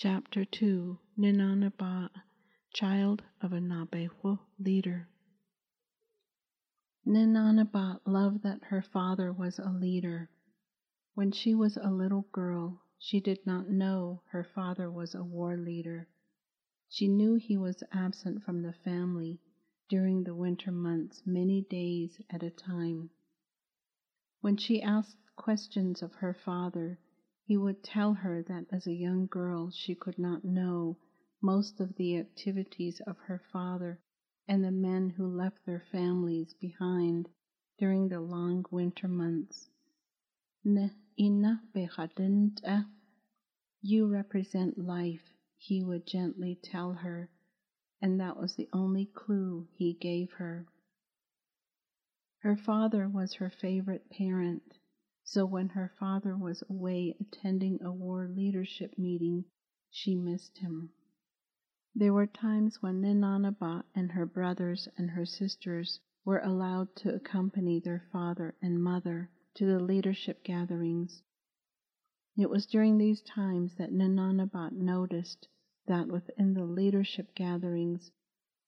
Chapter 0.00 0.44
2 0.44 0.96
Ninanabat, 1.18 2.10
Child 2.72 3.24
of 3.42 3.52
a 3.52 3.58
Naabeehó 3.58 4.38
Leader. 4.60 5.08
Ninanabat 7.04 8.02
loved 8.06 8.44
that 8.44 8.62
her 8.62 8.80
father 8.80 9.32
was 9.32 9.58
a 9.58 9.72
leader. 9.72 10.30
When 11.14 11.32
she 11.32 11.52
was 11.52 11.76
a 11.76 11.90
little 11.90 12.28
girl, 12.30 12.80
she 12.96 13.18
did 13.18 13.44
not 13.44 13.70
know 13.70 14.22
her 14.28 14.44
father 14.44 14.88
was 14.88 15.16
a 15.16 15.24
war 15.24 15.56
leader. 15.56 16.06
She 16.88 17.08
knew 17.08 17.34
he 17.34 17.56
was 17.56 17.82
absent 17.90 18.44
from 18.44 18.62
the 18.62 18.74
family 18.84 19.40
during 19.88 20.22
the 20.22 20.36
winter 20.36 20.70
months 20.70 21.24
many 21.26 21.62
days 21.62 22.20
at 22.30 22.44
a 22.44 22.50
time. 22.50 23.10
When 24.42 24.56
she 24.56 24.80
asked 24.80 25.16
questions 25.34 26.02
of 26.02 26.14
her 26.14 26.34
father, 26.34 27.00
he 27.48 27.56
would 27.56 27.82
tell 27.82 28.12
her 28.12 28.42
that 28.42 28.66
as 28.70 28.86
a 28.86 28.92
young 28.92 29.26
girl 29.26 29.70
she 29.70 29.94
could 29.94 30.18
not 30.18 30.44
know 30.44 30.98
most 31.40 31.80
of 31.80 31.94
the 31.96 32.18
activities 32.18 33.00
of 33.06 33.16
her 33.16 33.40
father 33.50 33.98
and 34.46 34.62
the 34.62 34.70
men 34.70 35.08
who 35.08 35.26
left 35.26 35.56
their 35.64 35.82
families 35.90 36.52
behind 36.60 37.26
during 37.78 38.06
the 38.06 38.20
long 38.20 38.62
winter 38.70 39.08
months. 39.08 39.70
Eh? 40.66 40.88
You 43.80 44.06
represent 44.06 44.76
life, 44.76 45.32
he 45.56 45.82
would 45.82 46.06
gently 46.06 46.58
tell 46.62 46.92
her, 46.92 47.30
and 48.02 48.20
that 48.20 48.36
was 48.36 48.56
the 48.56 48.68
only 48.74 49.06
clue 49.06 49.66
he 49.72 49.94
gave 49.94 50.32
her. 50.32 50.66
Her 52.40 52.58
father 52.58 53.08
was 53.08 53.32
her 53.32 53.48
favorite 53.48 54.10
parent 54.10 54.77
so 55.30 55.44
when 55.44 55.68
her 55.68 55.92
father 55.98 56.34
was 56.34 56.64
away 56.70 57.14
attending 57.20 57.78
a 57.82 57.92
war 57.92 58.26
leadership 58.28 58.96
meeting, 58.96 59.44
she 59.90 60.14
missed 60.14 60.56
him. 60.56 60.88
There 61.94 62.14
were 62.14 62.26
times 62.26 62.80
when 62.80 63.02
Ninanabat 63.02 63.84
and 63.94 64.10
her 64.12 64.24
brothers 64.24 64.88
and 64.96 65.10
her 65.10 65.26
sisters 65.26 66.00
were 66.24 66.38
allowed 66.38 66.96
to 66.96 67.14
accompany 67.14 67.78
their 67.78 68.08
father 68.10 68.54
and 68.62 68.82
mother 68.82 69.28
to 69.56 69.66
the 69.66 69.78
leadership 69.78 70.42
gatherings. 70.44 71.22
It 72.34 72.48
was 72.48 72.64
during 72.64 72.96
these 72.96 73.20
times 73.20 73.74
that 73.74 73.92
Ninanabat 73.92 74.72
noticed 74.72 75.46
that 75.86 76.08
within 76.08 76.54
the 76.54 76.64
leadership 76.64 77.34
gatherings 77.34 78.10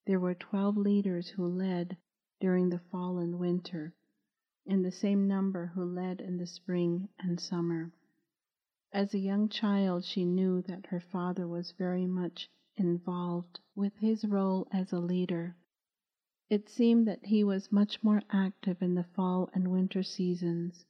there 0.07 0.21
were 0.21 0.35
12 0.35 0.77
leaders 0.77 1.29
who 1.29 1.47
led 1.47 1.97
during 2.39 2.69
the 2.69 2.81
fall 2.91 3.17
and 3.17 3.39
winter 3.39 3.95
and 4.67 4.85
the 4.85 4.93
same 4.93 5.27
number 5.27 5.67
who 5.69 5.83
led 5.83 6.21
in 6.21 6.37
the 6.37 6.47
spring 6.47 7.09
and 7.19 7.41
summer. 7.41 7.91
As 8.93 9.15
a 9.15 9.19
young 9.19 9.49
child, 9.49 10.05
she 10.05 10.25
knew 10.27 10.61
that 10.63 10.85
her 10.85 11.01
father 11.01 11.49
was 11.49 11.73
very 11.73 12.07
much 12.07 12.51
involved 12.77 13.59
with 13.75 13.95
his 13.97 14.25
role 14.25 14.69
as 14.71 14.93
a 14.93 15.01
leader. 15.01 15.57
It 16.51 16.69
seemed 16.69 17.09
that 17.09 17.25
he 17.25 17.43
was 17.43 17.73
much 17.73 18.03
more 18.03 18.23
active 18.29 18.83
in 18.83 18.95
the 18.95 19.05
fall 19.05 19.49
and 19.55 19.69
winter 19.69 20.03
seasons. 20.03 20.85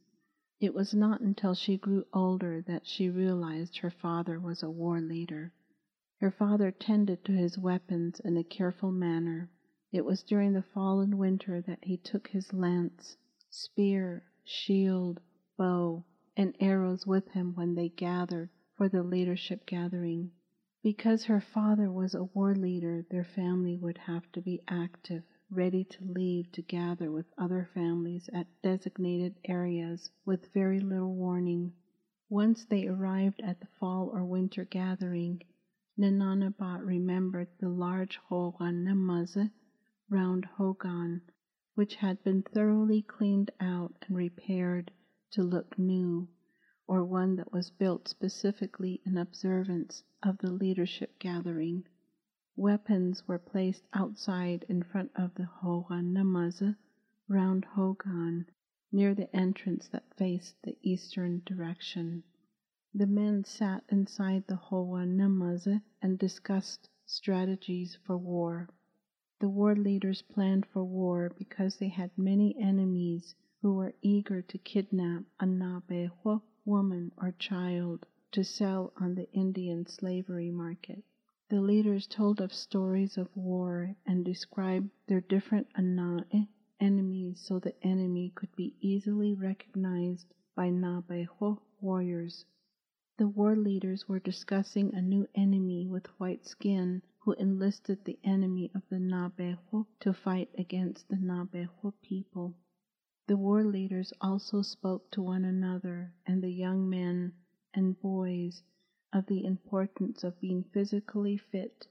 It 0.58 0.74
was 0.74 0.92
not 0.92 1.20
until 1.20 1.54
she 1.54 1.76
grew 1.76 2.04
older 2.12 2.62
that 2.62 2.88
she 2.88 3.08
realized 3.08 3.76
her 3.78 3.91
father 3.91 4.41
was 4.41 4.64
a 4.64 4.70
war 4.70 5.00
leader. 5.00 5.52
Her 6.18 6.32
father 6.32 6.72
tended 6.72 7.24
to 7.24 7.32
his 7.32 7.56
weapons 7.56 8.18
in 8.20 8.36
a 8.36 8.42
careful 8.42 8.91
manner. 8.91 9.48
It 9.92 10.04
was 10.04 10.24
during 10.24 10.54
the 10.54 10.62
fall 10.62 11.00
and 11.00 11.18
winter 11.18 11.60
that 11.62 11.84
he 11.84 11.96
took 11.96 12.26
his 12.28 12.52
lance 12.52 13.16
spear, 13.52 14.22
shield, 14.44 15.20
bow, 15.56 16.04
and 16.36 16.54
arrows 16.60 17.04
with 17.04 17.28
him 17.32 17.52
when 17.54 17.74
they 17.74 17.88
gathered 17.88 18.48
for 18.76 18.88
the 18.88 19.02
leadership 19.02 19.66
gathering. 19.66 20.30
Because 20.82 21.24
her 21.24 21.40
father 21.40 21.90
was 21.90 22.14
a 22.14 22.24
war 22.24 22.54
leader, 22.54 23.04
their 23.10 23.24
family 23.24 23.76
would 23.76 23.98
have 23.98 24.30
to 24.32 24.40
be 24.40 24.62
active, 24.68 25.24
ready 25.50 25.82
to 25.82 26.04
leave 26.04 26.50
to 26.52 26.62
gather 26.62 27.10
with 27.10 27.26
other 27.36 27.68
families 27.75 28.30
at 28.32 28.47
designated 28.62 29.34
areas 29.44 30.08
with 30.25 30.52
very 30.54 30.78
little 30.78 31.14
warning. 31.14 31.72
Once 32.28 32.64
they 32.64 32.86
arrived 32.86 33.41
at 33.41 33.58
the 33.58 33.66
fall 33.80 34.08
or 34.12 34.25
winter 34.25 34.64
gathering, 34.64 35.42
Ninanabat 35.98 36.86
remembered 36.86 37.48
the 37.58 37.69
large 37.69 38.16
Hogan 38.16 38.84
Namaza 38.84 39.50
round 40.08 40.44
Hogan 40.44 41.20
which 41.80 41.96
had 41.96 42.22
been 42.22 42.42
thoroughly 42.42 43.00
cleaned 43.00 43.50
out 43.58 43.94
and 44.02 44.14
repaired 44.14 44.91
to 45.30 45.42
look 45.42 45.78
new, 45.78 46.28
or 46.86 47.02
one 47.02 47.36
that 47.36 47.50
was 47.54 47.70
built 47.70 48.06
specifically 48.06 49.00
in 49.06 49.16
observance 49.16 50.02
of 50.22 50.36
the 50.36 50.52
leadership 50.52 51.19
gathering. 51.19 51.82
Weapons 52.54 53.26
were 53.26 53.38
placed 53.38 53.82
outside 53.94 54.62
in 54.69 54.82
front 54.82 55.10
of 55.16 55.34
the 55.36 55.46
Hogan 55.46 56.12
Namaza 56.12 56.76
round 57.28 57.64
Hogan 57.64 58.44
near 58.92 59.14
the 59.14 59.34
entrance 59.34 59.88
that 59.88 60.14
faced 60.19 60.56
the 60.62 60.76
eastern 60.82 61.40
direction. 61.46 62.22
The 62.92 63.06
men 63.06 63.42
sat 63.44 63.84
inside 63.88 64.46
the 64.46 64.56
Hogan 64.56 65.16
Namaza 65.16 65.80
and 66.02 66.19
discussed 66.19 66.90
strategies 67.06 67.96
for 68.04 68.19
war. 68.19 68.69
The 69.40 69.48
war 69.48 69.74
leaders 69.74 70.20
planned 70.20 70.66
for 70.66 70.84
war 70.84 71.32
because 71.38 71.78
they 71.78 71.88
had 71.88 72.10
many 72.18 72.54
enemies 72.58 73.34
who 73.62 73.72
were 73.72 73.94
eager 74.02 74.42
to 74.42 74.58
kidnap 74.58 75.24
a 75.40 75.46
Naabeehó 75.46 76.42
woman 76.66 77.10
or 77.16 77.32
child 77.32 78.04
to 78.32 78.44
sell 78.44 78.92
on 78.98 79.14
the 79.14 79.32
Indian 79.32 79.86
slavery 79.86 80.50
market. 80.50 81.02
The 81.48 81.62
leaders 81.62 82.06
told 82.06 82.42
of 82.42 82.52
stories 82.52 83.16
of 83.16 83.34
war 83.34 83.96
and 84.04 84.26
described 84.26 84.90
their 85.06 85.22
different 85.22 85.68
Anae 85.72 86.46
enemies 86.78 87.40
so 87.40 87.58
the 87.58 87.74
enemy 87.82 88.32
could 88.34 88.54
be 88.56 88.76
easily 88.82 89.32
recognized 89.32 90.34
by 90.54 90.68
Naabeehó 90.68 91.58
warriors. 91.80 92.44
The 93.16 93.28
war 93.28 93.56
leaders 93.56 94.06
were 94.06 94.20
discussing 94.20 94.94
a 94.94 95.00
new 95.00 95.26
enemy 95.34 95.86
with 95.86 96.08
white 96.20 96.44
skin 96.44 97.00
who 97.20 97.32
enlisted 97.32 98.04
the 98.04 98.19
enemy 98.25 98.70
of 98.75 98.82
the 98.88 98.97
Naabeehó 98.97 99.86
to 100.00 100.12
fight 100.12 100.48
against 100.56 101.08
the 101.08 101.16
Naabeehó 101.16 101.92
people. 102.03 102.56
The 103.26 103.36
war 103.36 103.62
leaders 103.62 104.12
also 104.20 104.62
spoke 104.62 105.10
to 105.12 105.22
one 105.22 105.44
another 105.44 106.14
and 106.26 106.42
the 106.42 106.50
young 106.50 106.88
men 106.88 107.32
and 107.75 108.00
boys 108.00 108.62
of 109.12 109.26
the 109.26 109.44
importance 109.44 110.25
of 110.25 110.41
being 110.41 110.64
physically 110.72 111.36
fit 111.36 111.86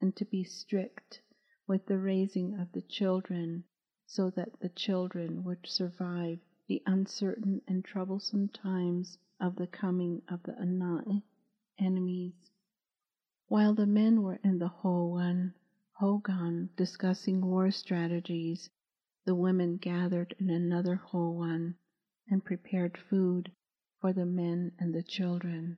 and 0.00 0.16
to 0.16 0.24
be 0.24 0.42
strict 0.44 1.20
with 1.66 1.86
the 1.86 1.98
raising 1.98 2.58
of 2.58 2.72
the 2.72 2.82
children 2.82 3.64
so 4.06 4.30
that 4.30 4.58
the 4.60 4.70
children 4.70 5.44
would 5.44 5.66
survive 5.66 6.38
the 6.66 6.82
uncertain 6.86 7.60
and 7.68 7.84
troublesome 7.84 8.48
times 8.48 9.18
of 9.40 9.56
the 9.56 9.66
coming 9.66 10.22
of 10.28 10.42
the 10.44 10.52
Anae 10.52 11.22
enemies. 11.78 12.51
While 13.52 13.74
the 13.74 13.86
men 13.86 14.22
were 14.22 14.40
in 14.42 14.60
the 14.60 14.68
Hogan, 14.68 15.52
Hogan 15.92 16.70
discussing 16.74 17.42
war 17.42 17.70
strategies, 17.70 18.70
the 19.26 19.34
women 19.34 19.76
gathered 19.76 20.34
in 20.38 20.48
another 20.48 20.94
Hogan 20.94 21.76
and 22.26 22.42
prepared 22.42 22.96
food 22.96 23.52
for 24.00 24.14
the 24.14 24.24
men 24.24 24.72
and 24.78 24.94
the 24.94 25.02
children. 25.02 25.76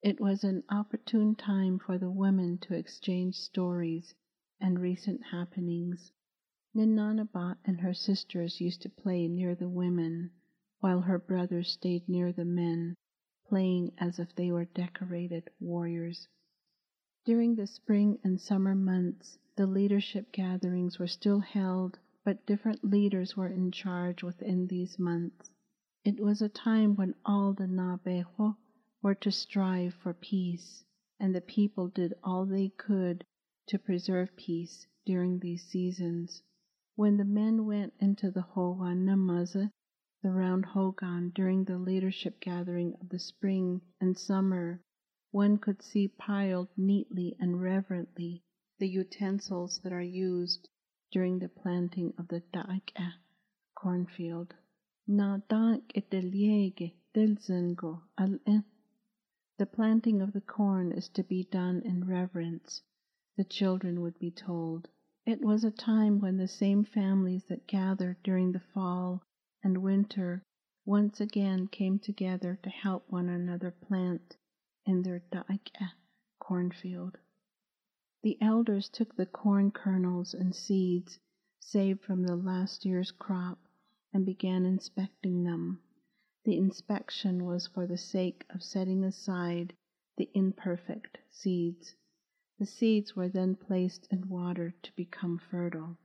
It 0.00 0.18
was 0.18 0.44
an 0.44 0.64
opportune 0.70 1.34
time 1.34 1.78
for 1.78 1.98
the 1.98 2.10
women 2.10 2.56
to 2.60 2.74
exchange 2.74 3.34
stories 3.34 4.14
and 4.58 4.80
recent 4.80 5.22
happenings. 5.22 6.12
Ninanabat 6.74 7.58
and 7.66 7.82
her 7.82 7.92
sisters 7.92 8.62
used 8.62 8.80
to 8.80 8.88
play 8.88 9.28
near 9.28 9.54
the 9.54 9.68
women, 9.68 10.30
while 10.78 11.02
her 11.02 11.18
brothers 11.18 11.68
stayed 11.68 12.08
near 12.08 12.32
the 12.32 12.46
men, 12.46 12.96
playing 13.44 13.92
as 13.98 14.18
if 14.18 14.34
they 14.34 14.50
were 14.50 14.64
decorated 14.64 15.50
warriors. 15.60 16.26
During 17.26 17.54
the 17.54 17.66
spring 17.66 18.18
and 18.24 18.40
summer 18.40 18.74
months, 18.74 19.38
the 19.54 19.66
leadership 19.66 20.32
gatherings 20.32 20.98
were 20.98 21.06
still 21.06 21.40
held, 21.40 21.98
but 22.24 22.46
different 22.46 22.82
leaders 22.82 23.36
were 23.36 23.48
in 23.48 23.72
charge 23.72 24.22
within 24.22 24.66
these 24.66 24.98
months. 24.98 25.50
It 26.02 26.18
was 26.18 26.40
a 26.40 26.48
time 26.48 26.96
when 26.96 27.14
all 27.26 27.52
the 27.52 27.66
Naabeehó 27.66 28.56
were 29.02 29.14
to 29.16 29.30
strive 29.30 29.92
for 29.92 30.14
peace, 30.14 30.82
and 31.18 31.34
the 31.34 31.42
people 31.42 31.88
did 31.88 32.14
all 32.24 32.46
they 32.46 32.70
could 32.70 33.26
to 33.66 33.78
preserve 33.78 34.34
peace 34.36 34.86
during 35.04 35.40
these 35.40 35.62
seasons. 35.64 36.42
When 36.96 37.18
the 37.18 37.26
men 37.26 37.66
went 37.66 37.92
into 38.00 38.30
the 38.30 38.40
Hogan 38.40 39.04
Namaza, 39.04 39.70
the 40.22 40.30
round 40.32 40.64
Hogan 40.64 41.32
during 41.34 41.64
the 41.64 41.76
leadership 41.78 42.40
gathering 42.40 42.94
of 42.94 43.10
the 43.10 43.18
spring 43.18 43.82
and 44.00 44.16
summer, 44.16 44.80
one 45.32 45.56
could 45.56 45.80
see 45.80 46.08
piled 46.08 46.68
neatly 46.76 47.36
and 47.38 47.62
reverently 47.62 48.42
the 48.78 48.88
utensils 48.88 49.78
that 49.78 49.92
are 49.92 50.02
used 50.02 50.68
during 51.12 51.38
the 51.38 51.48
planting 51.48 52.12
of 52.18 52.26
the 52.26 52.40
da'ka 52.52 53.12
cornfield. 53.74 54.54
The 55.06 55.42
planting 59.72 60.20
of 60.20 60.32
the 60.32 60.40
corn 60.40 60.92
is 60.92 61.08
to 61.10 61.22
be 61.22 61.44
done 61.44 61.82
in 61.82 62.08
reverence, 62.08 62.82
the 63.36 63.44
children 63.44 64.00
would 64.00 64.18
be 64.18 64.30
told. 64.32 64.88
It 65.24 65.40
was 65.40 65.62
a 65.62 65.70
time 65.70 66.18
when 66.18 66.38
the 66.38 66.48
same 66.48 66.82
families 66.82 67.44
that 67.44 67.68
gathered 67.68 68.20
during 68.24 68.50
the 68.50 68.60
fall 68.74 69.22
and 69.62 69.78
winter 69.78 70.42
once 70.84 71.20
again 71.20 71.68
came 71.68 72.00
together 72.00 72.58
to 72.62 72.70
help 72.70 73.08
one 73.08 73.28
another 73.28 73.70
plant 73.70 74.36
in 74.90 75.02
their 75.02 75.22
da'ik'ah 75.30 75.92
cornfield. 76.40 77.16
The 78.22 78.36
elders 78.42 78.88
took 78.88 79.14
the 79.14 79.24
corn 79.24 79.70
kernels 79.70 80.34
and 80.34 80.52
seeds 80.52 81.20
saved 81.60 82.00
from 82.02 82.24
the 82.24 82.34
last 82.34 82.84
year's 82.84 83.12
crop 83.12 83.60
and 84.12 84.26
began 84.26 84.66
inspecting 84.66 85.44
them. 85.44 85.80
The 86.44 86.56
inspection 86.56 87.44
was 87.44 87.68
for 87.68 87.86
the 87.86 87.96
sake 87.96 88.44
of 88.50 88.64
setting 88.64 89.04
aside 89.04 89.74
the 90.16 90.28
imperfect 90.34 91.18
seeds. 91.30 91.94
The 92.58 92.66
seeds 92.66 93.14
were 93.14 93.28
then 93.28 93.54
placed 93.54 94.08
in 94.10 94.28
water 94.28 94.74
to 94.82 94.96
become 94.96 95.38
fertile. 95.38 95.98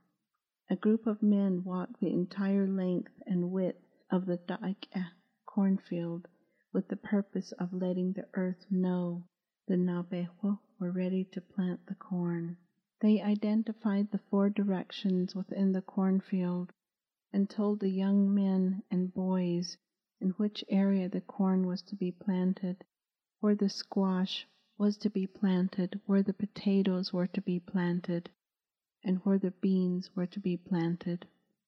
A 0.70 0.76
group 0.76 1.08
of 1.08 1.24
men 1.24 1.64
walked 1.64 1.98
the 1.98 2.12
entire 2.12 2.68
length 2.68 3.20
and 3.26 3.50
width 3.50 3.84
of 4.10 4.26
the 4.26 4.38
Da'ik'ah 4.38 5.10
cornfield 5.44 6.28
with 6.76 6.88
the 6.88 6.96
purpose 6.96 7.52
of 7.52 7.72
letting 7.72 8.12
the 8.12 8.28
earth 8.34 8.66
know 8.70 9.24
the 9.66 9.74
Naabeehó 9.74 10.58
were 10.78 10.90
ready 10.92 11.24
to 11.24 11.40
plant 11.40 11.80
the 11.86 11.94
corn. 11.94 12.54
They 13.00 13.22
identified 13.22 14.10
the 14.10 14.20
four 14.28 14.50
directions 14.50 15.34
within 15.34 15.72
the 15.72 15.80
cornfield 15.80 16.74
and 17.32 17.48
told 17.48 17.80
the 17.80 17.88
young 17.88 18.34
men 18.34 18.82
and 18.90 19.14
boys 19.14 19.78
in 20.20 20.32
which 20.32 20.62
area 20.68 21.08
the 21.08 21.22
corn 21.22 21.66
was 21.66 21.80
to 21.80 21.96
be 21.96 22.12
planted, 22.12 22.84
where 23.40 23.54
the 23.54 23.70
squash 23.70 24.46
was 24.76 24.98
to 24.98 25.08
be 25.08 25.26
planted, 25.26 25.98
where 26.04 26.22
the 26.22 26.34
potatoes 26.34 27.10
were 27.10 27.28
to 27.28 27.40
be 27.40 27.58
planted, 27.58 28.28
and 29.02 29.16
where 29.24 29.38
the 29.38 29.52
beans 29.62 30.14
were 30.14 30.26
to 30.26 30.40
be 30.40 30.58
planted. 30.58 31.26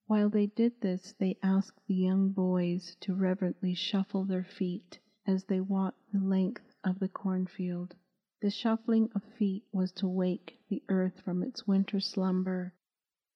While 0.08 0.30
they 0.30 0.46
did 0.46 0.80
this, 0.80 1.12
they 1.18 1.36
asked 1.42 1.86
the 1.86 1.94
young 1.94 2.30
boys 2.30 2.96
to 3.00 3.14
reverently 3.14 3.74
shuffle 3.74 4.24
their 4.24 4.42
feet 4.42 4.98
as 5.26 5.44
they 5.44 5.60
walked 5.60 6.00
the 6.10 6.18
length 6.18 6.74
of 6.82 6.98
the 6.98 7.10
cornfield. 7.10 7.94
The 8.40 8.48
shuffling 8.50 9.10
of 9.14 9.22
feet 9.22 9.66
was 9.70 9.92
to 10.00 10.08
wake 10.08 10.60
the 10.70 10.82
earth 10.88 11.20
from 11.20 11.42
its 11.42 11.66
winter 11.66 12.00
slumber 12.00 12.72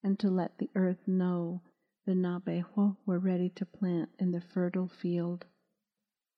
and 0.02 0.18
to 0.20 0.30
let 0.30 0.56
the 0.56 0.70
earth 0.74 1.06
know 1.06 1.60
the 2.06 2.14
Naabeehó 2.14 2.96
were 3.04 3.18
ready 3.18 3.50
to 3.50 3.66
plant 3.66 4.08
in 4.18 4.30
the 4.30 4.40
fertile 4.40 4.88
field. 4.88 5.44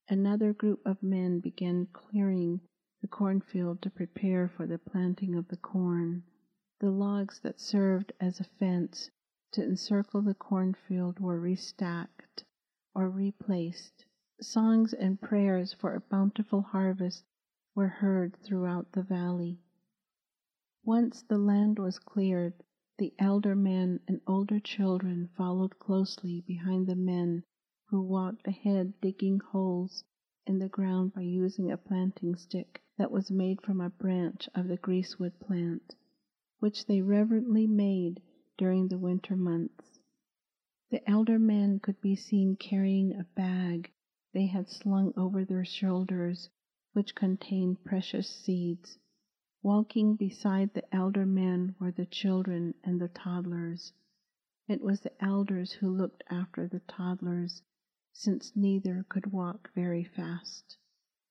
Another 0.08 0.52
group 0.52 0.84
of 0.84 1.00
men 1.00 1.38
began 1.38 1.86
clearing 1.92 2.60
the 3.00 3.06
cornfield 3.06 3.81
to 3.82 3.88
prepare 3.90 4.48
for 4.48 4.66
the 4.66 4.78
planting 4.78 5.36
of 5.36 5.46
the 5.46 5.56
corn. 5.58 6.25
The 6.81 6.90
logs 6.90 7.38
that 7.44 7.60
served 7.60 8.12
as 8.19 8.40
a 8.40 8.44
fence 8.58 9.10
to 9.55 9.62
encircle 9.62 10.21
the 10.21 10.35
cornfield 10.35 11.21
were 11.21 11.41
restacked 11.41 12.43
or 12.93 13.09
replaced. 13.09 14.05
Songs 14.41 14.93
and 14.93 15.21
prayers 15.21 15.73
for 15.73 15.95
a 15.95 16.01
bountiful 16.01 16.61
harvest 16.61 17.25
were 17.73 17.87
heard 17.87 18.35
throughout 18.35 18.91
the 18.91 19.03
valley. 19.05 19.61
Once 20.85 21.23
the 21.23 21.39
land 21.39 21.79
was 21.79 22.01
cleared, 22.01 22.53
the 22.99 23.15
elder 23.17 23.55
men 23.55 24.01
and 24.09 24.21
older 24.27 24.59
children 24.59 25.29
followed 25.37 25.79
closely 25.79 26.41
behind 26.41 26.89
the 26.89 26.97
men 26.97 27.45
who 27.85 28.03
walked 28.03 28.49
ahead 28.49 28.93
digging 29.01 29.39
holes 29.39 30.03
in 30.49 30.59
the 30.59 30.69
ground 30.69 31.12
by 31.15 31.21
using 31.21 31.71
a 31.71 31.77
planting 31.77 32.35
stick 32.35 32.83
that 32.99 33.12
was 33.12 33.31
made 33.31 33.62
from 33.62 33.81
a 33.81 33.89
branch 33.89 34.49
of 34.53 34.67
the 34.67 34.79
greasewood 34.79 35.39
plant, 35.39 35.95
which 36.59 36.87
they 36.87 37.01
reverently 37.01 37.69
made 37.69 38.21
during 38.56 38.89
the 38.89 38.99
winter 38.99 39.35
months. 39.37 39.99
The 40.91 41.11
elder 41.11 41.39
men 41.39 41.81
could 41.81 42.01
be 42.01 42.15
seen 42.15 42.55
carrying 42.56 43.12
a 43.12 43.25
bag 43.35 43.91
they 44.33 44.47
had 44.47 44.69
slung 44.69 45.12
over 45.17 45.45
their 45.45 45.65
shoulders, 45.65 46.51
which 46.93 47.15
contained 47.15 47.83
precious 47.85 48.29
seeds. 48.29 48.99
Walking 49.62 50.15
beside 50.15 50.75
the 50.75 50.95
elder 50.95 51.25
men 51.25 51.75
were 51.81 51.91
the 51.91 52.06
children 52.06 52.75
and 52.85 53.01
the 53.01 53.09
toddlers. 53.09 53.93
It 54.69 54.81
was 54.81 55.01
the 55.01 55.25
elders 55.25 55.73
who 55.73 55.91
looked 55.91 56.23
after 56.31 56.69
the 56.69 56.81
toddlers, 56.81 57.62
since 58.12 58.55
neither 58.55 59.05
could 59.09 59.33
walk 59.33 59.73
very 59.75 60.05
fast. 60.05 60.77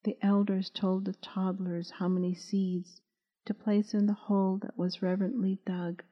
The 0.04 0.18
elders 0.22 0.70
told 0.70 1.06
the 1.06 1.14
toddlers 1.14 1.90
how 1.92 2.10
many 2.10 2.34
seeds 2.34 3.02
to 3.46 3.54
place 3.54 3.94
in 3.94 4.06
the 4.06 4.14
hole 4.14 4.58
that 4.58 4.78
was 4.78 5.02
reverently 5.02 5.60
dug. 5.66 6.04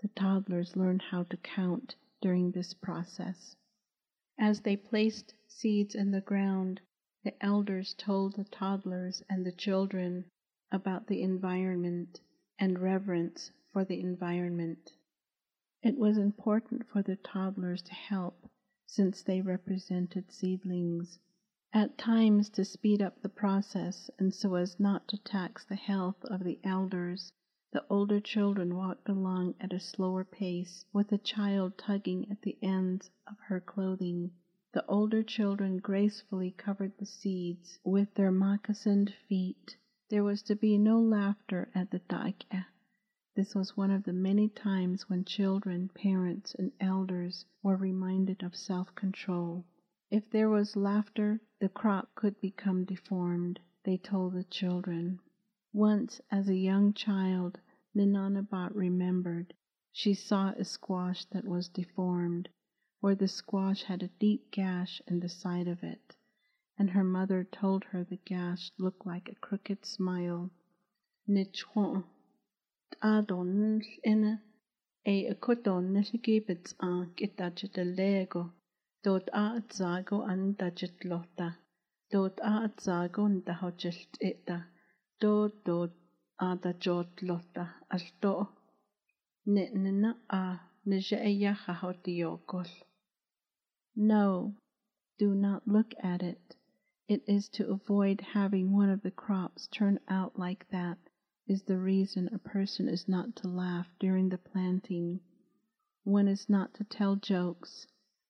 The 0.00 0.06
toddlers 0.14 0.76
learned 0.76 1.02
how 1.02 1.24
to 1.24 1.36
count 1.38 1.96
during 2.20 2.52
this 2.52 2.72
process. 2.72 3.56
As 4.38 4.60
they 4.60 4.76
placed 4.76 5.34
seeds 5.48 5.96
in 5.96 6.12
the 6.12 6.20
ground, 6.20 6.80
the 7.24 7.34
elders 7.44 7.94
told 7.94 8.36
the 8.36 8.44
toddlers 8.44 9.24
and 9.28 9.44
the 9.44 9.50
children 9.50 10.26
about 10.70 11.08
the 11.08 11.22
environment 11.22 12.20
and 12.60 12.78
reverence 12.78 13.50
for 13.72 13.84
the 13.84 13.98
environment. 13.98 14.92
It 15.82 15.98
was 15.98 16.16
important 16.16 16.86
for 16.86 17.02
the 17.02 17.16
toddlers 17.16 17.82
to 17.82 17.94
help 17.94 18.48
since 18.86 19.24
they 19.24 19.40
represented 19.40 20.30
seedlings. 20.30 21.18
At 21.72 21.98
times, 21.98 22.48
to 22.50 22.64
speed 22.64 23.02
up 23.02 23.20
the 23.20 23.28
process 23.28 24.10
and 24.16 24.32
so 24.32 24.54
as 24.54 24.78
not 24.78 25.08
to 25.08 25.18
tax 25.18 25.64
the 25.64 25.74
health 25.74 26.24
of 26.26 26.44
the 26.44 26.60
elders, 26.62 27.32
the 27.70 27.84
older 27.90 28.18
children 28.20 28.74
walked 28.74 29.08
along 29.08 29.54
at 29.60 29.72
a 29.72 29.78
slower 29.80 30.24
pace, 30.24 30.84
with 30.92 31.08
the 31.08 31.18
child 31.18 31.76
tugging 31.76 32.30
at 32.30 32.40
the 32.42 32.56
ends 32.62 33.10
of 33.26 33.38
her 33.40 33.60
clothing. 33.60 34.30
The 34.72 34.86
older 34.86 35.22
children 35.22 35.76
gracefully 35.76 36.52
covered 36.52 36.96
the 36.96 37.06
seeds 37.06 37.78
with 37.84 38.14
their 38.14 38.32
moccasined 38.32 39.12
feet 39.28 39.76
there 40.10 40.24
was 40.24 40.40
to 40.44 40.56
be 40.56 40.78
no 40.78 40.98
laughter 40.98 41.70
at 41.74 41.90
the 41.90 42.00
da'ik'ah. 42.00 42.64
This 43.34 43.54
was 43.54 43.76
one 43.76 43.90
of 43.90 44.04
the 44.04 44.14
many 44.14 44.48
times 44.48 45.06
when 45.06 45.26
children, 45.26 45.90
parents, 45.90 46.54
and 46.54 46.72
elders 46.80 47.44
were 47.62 47.76
reminded 47.76 48.42
of 48.42 48.56
self 48.56 48.94
control. 48.94 49.66
If 50.10 50.30
there 50.30 50.48
was 50.48 50.76
laughter, 50.76 51.42
the 51.60 51.68
crop 51.68 52.14
could 52.14 52.40
become 52.40 52.86
deformed, 52.86 53.60
they 53.84 53.98
told 53.98 54.32
the 54.32 54.44
children. 54.44 55.20
Once, 55.74 56.18
as 56.30 56.48
a 56.48 56.56
young 56.56 56.94
child, 56.94 57.60
Ninanabat 57.94 58.74
remembered. 58.74 59.52
She 59.92 60.14
saw 60.14 60.52
a 60.52 60.64
squash 60.64 61.26
that 61.26 61.44
was 61.44 61.68
deformed, 61.68 62.48
where 63.00 63.14
the 63.14 63.28
squash 63.28 63.82
had 63.82 64.02
a 64.02 64.08
deep 64.18 64.50
gash 64.50 65.02
in 65.06 65.20
the 65.20 65.28
side 65.28 65.68
of 65.68 65.82
it 65.82 66.16
and 66.78 66.90
her 66.90 67.02
mother 67.02 67.42
told 67.42 67.82
her 67.84 68.04
the 68.04 68.18
gash 68.24 68.70
looked 68.78 69.04
like 69.04 69.28
a 69.28 69.34
crooked 69.34 69.84
smile. 69.84 70.48
Nichon 71.28 72.04
adon 73.02 73.82
ina 74.06 74.40
a 75.04 75.28
akoton 75.34 75.90
nishigibits 75.92 76.74
an 76.80 77.10
kitachitelego 77.16 78.52
dot 79.02 79.28
a 79.32 79.60
zago 79.68 80.22
an 80.30 80.54
dajitlota 80.54 81.56
dot 82.12 82.38
a 82.42 82.70
zago 82.78 83.26
ita 84.22 84.66
dot 85.20 85.52
a 91.24 91.54
hahotiokol. 91.54 92.68
No, 93.96 94.54
do 95.18 95.34
not 95.34 95.66
look 95.66 95.92
at 96.00 96.22
it. 96.22 96.56
It 97.08 97.24
is 97.26 97.48
to 97.50 97.68
avoid 97.70 98.20
having 98.20 98.72
one 98.72 98.90
of 98.90 99.02
the 99.02 99.10
crops 99.10 99.66
turn 99.68 99.98
out 100.08 100.38
like 100.38 100.68
that 100.70 100.98
is 101.48 101.62
the 101.62 101.78
reason 101.78 102.28
a 102.28 102.38
person 102.38 102.88
is 102.88 103.08
not 103.08 103.34
to 103.36 103.48
laugh 103.48 103.86
during 103.98 104.28
the 104.28 104.38
planting. 104.38 105.20
One 106.04 106.28
is 106.28 106.48
not 106.48 106.74
to 106.74 106.84
tell 106.84 107.16
jokes, 107.16 107.86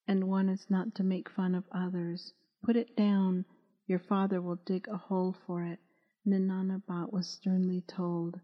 and 0.07 0.29
one 0.29 0.49
is 0.49 0.71
not 0.71 0.95
to 0.95 1.03
make 1.03 1.29
fun 1.29 1.55
of 1.55 1.65
others. 1.73 2.33
Put 2.63 2.77
it 2.77 2.97
down, 2.97 3.45
your 3.87 3.99
father 3.99 4.41
will 4.41 4.61
dig 4.65 4.89
a 4.89 4.97
hole 4.97 5.37
for 5.47 5.65
it, 5.65 5.81
Ninanabat 6.29 7.11
was 7.11 7.27
sternly 7.27 7.81
told. 7.81 8.39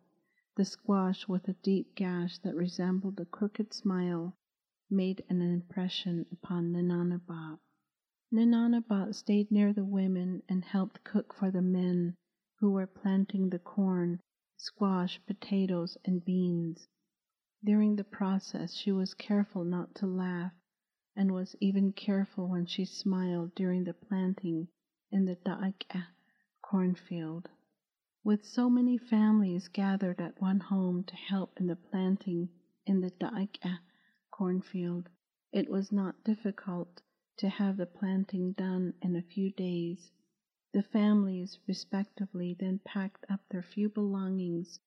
The 0.57 0.65
squash 0.65 1.29
with 1.29 1.47
a 1.49 1.53
deep 1.53 1.95
gash 1.95 2.39
that 2.39 2.55
resembled 2.55 3.21
a 3.21 3.27
crooked 3.27 3.75
smile 3.75 4.35
made 4.89 5.23
an 5.29 5.43
impression 5.43 6.25
upon 6.33 6.73
Ninanabat. 6.73 7.59
Ninanabat 8.33 9.15
stayed 9.15 9.51
near 9.51 9.75
the 9.75 9.85
women 9.85 10.43
and 10.49 10.65
helped 10.65 11.05
cook 11.05 11.35
for 11.35 11.51
the 11.51 11.61
men 11.61 12.17
who 12.55 12.71
were 12.71 12.87
planting 12.87 13.51
the 13.51 13.59
corn, 13.59 14.19
squash, 14.57 15.21
potatoes, 15.27 15.99
and 16.07 16.25
beans. 16.25 16.89
During 17.63 17.97
the 17.97 18.05
process, 18.05 18.73
she 18.73 18.93
was 18.93 19.13
careful 19.13 19.63
not 19.63 19.95
to 19.97 20.07
laugh 20.07 20.55
and 21.15 21.31
was 21.33 21.55
even 21.61 21.93
careful 21.93 22.49
when 22.49 22.65
she 22.65 22.87
smiled 22.87 23.55
during 23.55 23.85
the 23.85 23.93
planting 23.93 24.69
in 25.11 25.27
the 25.27 25.37
Da'ik'ah 25.37 26.07
cornfield. 26.63 27.51
With 28.27 28.47
so 28.47 28.71
many 28.71 28.97
families 28.97 29.69
gathered 29.69 30.19
at 30.19 30.41
one 30.41 30.59
home 30.59 31.05
to 31.05 31.15
help 31.15 31.61
in 31.61 31.67
the 31.67 31.77
planting 31.77 32.49
in 32.87 33.03
the 33.03 33.11
Da'ika 33.11 33.81
cornfield, 34.31 35.11
it 35.53 35.69
was 35.69 35.93
not 35.93 36.25
difficult 36.25 37.03
to 37.37 37.51
have 37.51 37.77
the 37.77 37.85
planting 37.85 38.53
done 38.53 38.95
in 39.03 39.15
a 39.15 39.21
few 39.21 39.51
days. 39.51 40.11
The 40.73 40.83
families 40.83 41.59
respectively 41.67 42.57
then 42.59 42.79
packed 42.79 43.27
up 43.29 43.41
their 43.51 43.63
few 43.63 43.91
belongings 43.91 44.81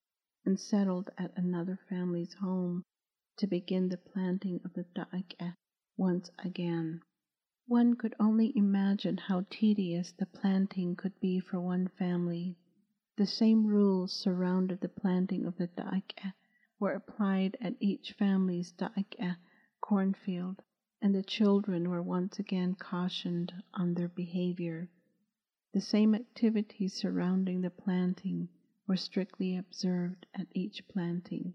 and 0.44 0.58
settled 0.58 1.10
at 1.16 1.38
another 1.38 1.78
family's 1.88 2.34
home 2.34 2.82
to 3.36 3.46
begin 3.46 3.88
the 3.88 3.98
planting 3.98 4.60
of 4.64 4.72
the 4.72 4.82
Da'ika 4.96 5.54
once 5.96 6.28
again. 6.40 7.02
One 7.68 7.94
could 7.94 8.16
only 8.18 8.52
imagine 8.56 9.16
how 9.16 9.46
tedious 9.48 10.10
the 10.10 10.26
planting 10.26 10.96
could 10.96 11.20
be 11.20 11.38
for 11.38 11.60
one 11.60 11.86
family. 11.86 12.56
The 13.18 13.26
same 13.26 13.66
rules 13.66 14.12
surrounded 14.12 14.80
the 14.80 14.88
planting 14.88 15.44
of 15.44 15.56
the 15.56 15.66
da'ika 15.66 16.34
were 16.78 16.92
applied 16.92 17.56
at 17.60 17.74
each 17.80 18.12
family's 18.12 18.70
da'ika 18.70 19.38
cornfield, 19.80 20.62
and 21.02 21.12
the 21.12 21.24
children 21.24 21.90
were 21.90 22.00
once 22.00 22.38
again 22.38 22.76
cautioned 22.76 23.52
on 23.74 23.94
their 23.94 24.06
behavior. 24.06 24.88
The 25.72 25.80
same 25.80 26.14
activities 26.14 26.94
surrounding 26.94 27.60
the 27.60 27.70
planting 27.70 28.50
were 28.86 28.94
strictly 28.96 29.56
observed 29.56 30.24
at 30.32 30.46
each 30.54 30.86
planting. 30.86 31.54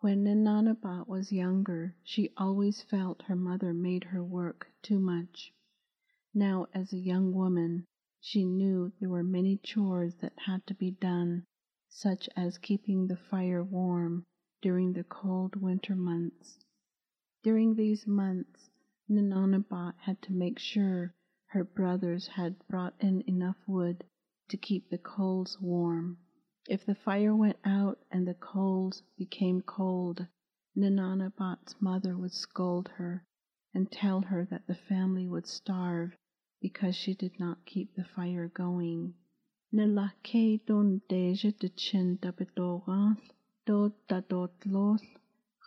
When 0.00 0.24
Ninanabat 0.24 1.06
was 1.06 1.30
younger, 1.30 1.94
she 2.02 2.32
always 2.36 2.82
felt 2.82 3.22
her 3.22 3.36
mother 3.36 3.72
made 3.72 4.02
her 4.02 4.24
work 4.24 4.72
too 4.82 4.98
much. 4.98 5.54
Now, 6.34 6.66
as 6.74 6.92
a 6.92 6.98
young 6.98 7.32
woman, 7.32 7.86
she 8.20 8.44
knew 8.44 8.90
there 8.98 9.08
were 9.08 9.22
many 9.22 9.56
chores 9.58 10.16
that 10.16 10.36
had 10.40 10.66
to 10.66 10.74
be 10.74 10.90
done, 10.90 11.46
such 11.88 12.28
as 12.34 12.58
keeping 12.58 13.06
the 13.06 13.16
fire 13.16 13.62
warm 13.62 14.26
during 14.60 14.92
the 14.92 15.04
cold 15.04 15.54
winter 15.54 15.94
months. 15.94 16.58
During 17.44 17.76
these 17.76 18.08
months, 18.08 18.70
Ninanabat 19.08 19.94
had 19.98 20.20
to 20.22 20.32
make 20.32 20.58
sure 20.58 21.14
her 21.46 21.62
brothers 21.62 22.26
had 22.26 22.58
brought 22.66 22.94
in 22.98 23.20
enough 23.28 23.56
wood 23.68 24.02
to 24.48 24.56
keep 24.56 24.90
the 24.90 24.98
coals 24.98 25.56
warm. 25.60 26.18
If 26.68 26.84
the 26.84 26.96
fire 26.96 27.36
went 27.36 27.58
out 27.64 28.04
and 28.10 28.26
the 28.26 28.34
coals 28.34 29.04
became 29.16 29.62
cold, 29.62 30.26
Ninanabat's 30.76 31.80
mother 31.80 32.18
would 32.18 32.32
scold 32.32 32.88
her 32.88 33.24
and 33.72 33.92
tell 33.92 34.22
her 34.22 34.44
that 34.46 34.66
the 34.66 34.74
family 34.74 35.28
would 35.28 35.46
starve 35.46 36.16
because 36.60 36.96
she 36.96 37.14
did 37.14 37.38
not 37.38 37.64
keep 37.64 37.94
the 37.94 38.04
fire 38.04 38.48
going. 38.48 39.14
Nilake 39.72 40.64
don 40.66 41.00
deja 41.08 41.52
de 41.52 41.68
chin 41.68 42.18
dabidogal, 42.18 43.16
do 43.66 43.92
dadot 44.08 44.54
lol, 44.64 44.98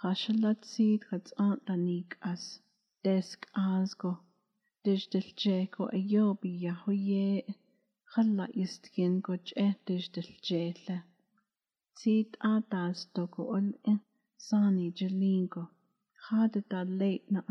hashalat 0.03 0.65
seed 0.65 1.01
hats 1.10 1.31
aunt 1.38 1.62
as, 2.21 2.60
desk 3.03 3.48
asgo, 3.55 4.19
dijdil 4.86 5.27
jako 5.38 5.89
ayobi 5.93 6.62
yahoye, 6.63 7.43
Challa 8.13 8.45
istgin 8.63 9.13
goch 9.25 9.51
ehtish 9.65 10.07
dil 10.15 10.29
jele. 10.48 10.98
Sid 12.00 12.31
adas 12.53 13.00
togo 13.13 13.43
ol 13.55 13.67
in 13.91 14.00
sani 14.48 14.88
jelingo. 14.91 15.63
Chade 16.24 16.62
da 16.71 16.81
leit 17.00 17.24
na 17.31 17.41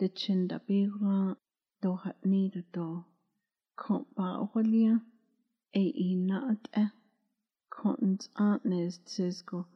Kom 0.00 0.08
ba 4.16 4.48
olia 4.54 5.02
e 5.74 5.92
i 5.94 6.14
na 6.16 6.52
at 6.52 6.68
e. 6.74 6.86
Kontens 7.68 8.30
antnes 8.34 8.98
tsizgo 9.04 9.66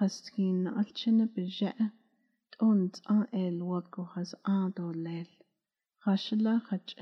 hastkin 0.00 0.62
na 0.62 0.70
alchina 0.80 1.26
beje. 1.26 1.72
Tons 2.52 3.02
a 3.06 3.28
el 3.34 3.58
wadgo 3.62 4.04
has 4.14 4.34
ado 4.46 4.90
lel. 4.92 5.26
Hashla 6.06 6.62
hach 6.70 6.96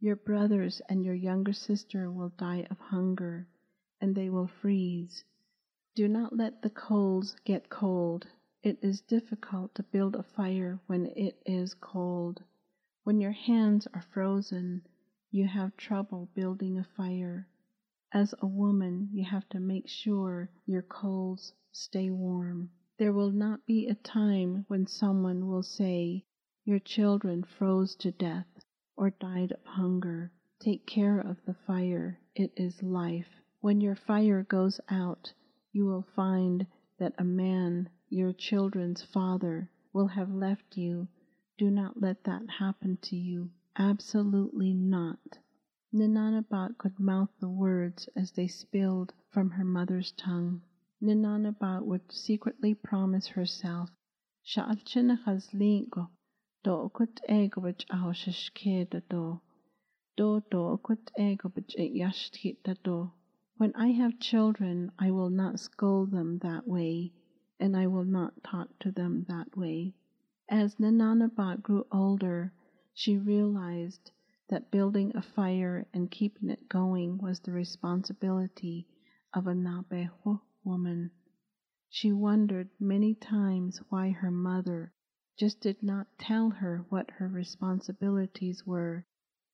Your 0.00 0.16
brothers 0.16 0.80
and 0.88 1.04
your 1.04 1.14
younger 1.14 1.52
sister 1.52 2.10
will 2.10 2.30
die 2.30 2.66
of 2.70 2.78
hunger, 2.78 3.46
and 4.00 4.14
they 4.14 4.30
will 4.30 4.46
freeze. 4.46 5.24
Do 5.94 6.08
not 6.08 6.34
let 6.34 6.62
the 6.62 6.70
coals 6.70 7.36
get 7.44 7.68
cold. 7.68 8.26
It 8.60 8.82
is 8.82 9.00
difficult 9.02 9.76
to 9.76 9.84
build 9.84 10.16
a 10.16 10.24
fire 10.24 10.80
when 10.88 11.06
it 11.06 11.40
is 11.46 11.74
cold. 11.74 12.42
When 13.04 13.20
your 13.20 13.30
hands 13.30 13.86
are 13.94 14.02
frozen, 14.02 14.82
you 15.30 15.46
have 15.46 15.76
trouble 15.76 16.28
building 16.34 16.76
a 16.76 16.82
fire. 16.82 17.46
As 18.12 18.34
a 18.40 18.46
woman, 18.46 19.10
you 19.12 19.22
have 19.24 19.48
to 19.50 19.60
make 19.60 19.86
sure 19.86 20.50
your 20.66 20.82
coals 20.82 21.52
stay 21.70 22.10
warm. 22.10 22.70
There 22.96 23.12
will 23.12 23.30
not 23.30 23.64
be 23.64 23.86
a 23.86 23.94
time 23.94 24.64
when 24.66 24.88
someone 24.88 25.46
will 25.46 25.62
say, 25.62 26.24
Your 26.64 26.80
children 26.80 27.44
froze 27.44 27.94
to 27.96 28.10
death 28.10 28.64
or 28.96 29.10
died 29.10 29.52
of 29.52 29.64
hunger. 29.64 30.32
Take 30.58 30.84
care 30.84 31.20
of 31.20 31.36
the 31.44 31.54
fire, 31.54 32.18
it 32.34 32.52
is 32.56 32.82
life. 32.82 33.40
When 33.60 33.80
your 33.80 33.94
fire 33.94 34.42
goes 34.42 34.80
out, 34.88 35.32
you 35.70 35.84
will 35.84 36.06
find 36.16 36.66
that 36.98 37.14
a 37.18 37.24
man, 37.24 37.90
your 38.10 38.32
children's 38.32 39.02
father, 39.02 39.70
will 39.92 40.06
have 40.06 40.30
left 40.30 40.76
you. 40.76 41.08
Do 41.56 41.70
not 41.70 42.00
let 42.00 42.24
that 42.24 42.48
happen 42.48 42.98
to 43.02 43.16
you. 43.16 43.50
Absolutely 43.76 44.72
not. 44.74 45.38
Ninanabat 45.94 46.78
could 46.78 46.98
mouth 47.00 47.30
the 47.40 47.48
words 47.48 48.08
as 48.14 48.32
they 48.32 48.46
spilled 48.46 49.12
from 49.30 49.50
her 49.50 49.64
mother's 49.64 50.12
tongue. 50.12 50.62
Ninanabat 51.02 51.84
would 51.84 52.12
secretly 52.12 52.74
promise 52.74 53.26
herself, 53.26 53.90
Sha'alchina 54.44 55.22
chazlingo, 55.24 56.08
do 56.64 56.70
okut 56.70 57.20
egobich 57.28 57.86
ahoshishkeda 57.86 59.02
do, 59.08 59.40
do 60.16 60.42
do 60.50 60.58
okut 60.76 61.10
egobich 61.18 61.74
it 61.76 61.94
yashtkita 61.94 62.76
do. 62.82 63.12
When 63.56 63.74
I 63.74 63.88
have 63.88 64.18
children, 64.18 64.92
I 64.98 65.10
will 65.10 65.30
not 65.30 65.60
scold 65.60 66.10
them 66.10 66.38
that 66.38 66.66
way, 66.66 67.12
and 67.60 67.76
I 67.76 67.86
will 67.86 68.04
not 68.04 68.42
talk 68.42 68.78
to 68.80 68.92
them 68.92 69.24
that 69.28 69.56
way. 69.56 69.94
As 70.48 70.76
Ninanabat 70.76 71.62
grew 71.62 71.86
older, 71.92 72.52
she 72.94 73.16
realized 73.16 74.10
that 74.48 74.70
building 74.70 75.14
a 75.14 75.22
fire 75.22 75.86
and 75.92 76.10
keeping 76.10 76.50
it 76.50 76.68
going 76.68 77.18
was 77.18 77.40
the 77.40 77.52
responsibility 77.52 78.86
of 79.34 79.46
a 79.46 79.54
Naabeehó 79.54 80.40
woman. 80.64 81.10
She 81.90 82.12
wondered 82.12 82.70
many 82.78 83.14
times 83.14 83.78
why 83.88 84.10
her 84.10 84.30
mother 84.30 84.92
just 85.36 85.60
did 85.60 85.82
not 85.82 86.06
tell 86.18 86.50
her 86.50 86.84
what 86.88 87.10
her 87.12 87.28
responsibilities 87.28 88.66
were 88.66 89.04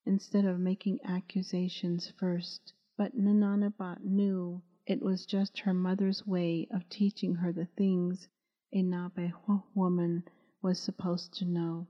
instead 0.06 0.44
of 0.44 0.58
making 0.58 1.00
accusations 1.04 2.08
first. 2.18 2.72
But 2.96 3.16
Ninanabat 3.16 4.04
knew 4.04 4.62
it 4.86 5.00
was 5.00 5.24
just 5.24 5.60
her 5.60 5.72
mother's 5.72 6.26
way 6.26 6.66
of 6.70 6.88
teaching 6.88 7.34
her 7.34 7.52
the 7.52 7.64
things 7.64 8.28
a 8.72 8.82
Naabeehó 8.82 9.62
woman 9.74 10.24
was 10.60 10.78
supposed 10.78 11.32
to 11.32 11.44
know. 11.44 11.86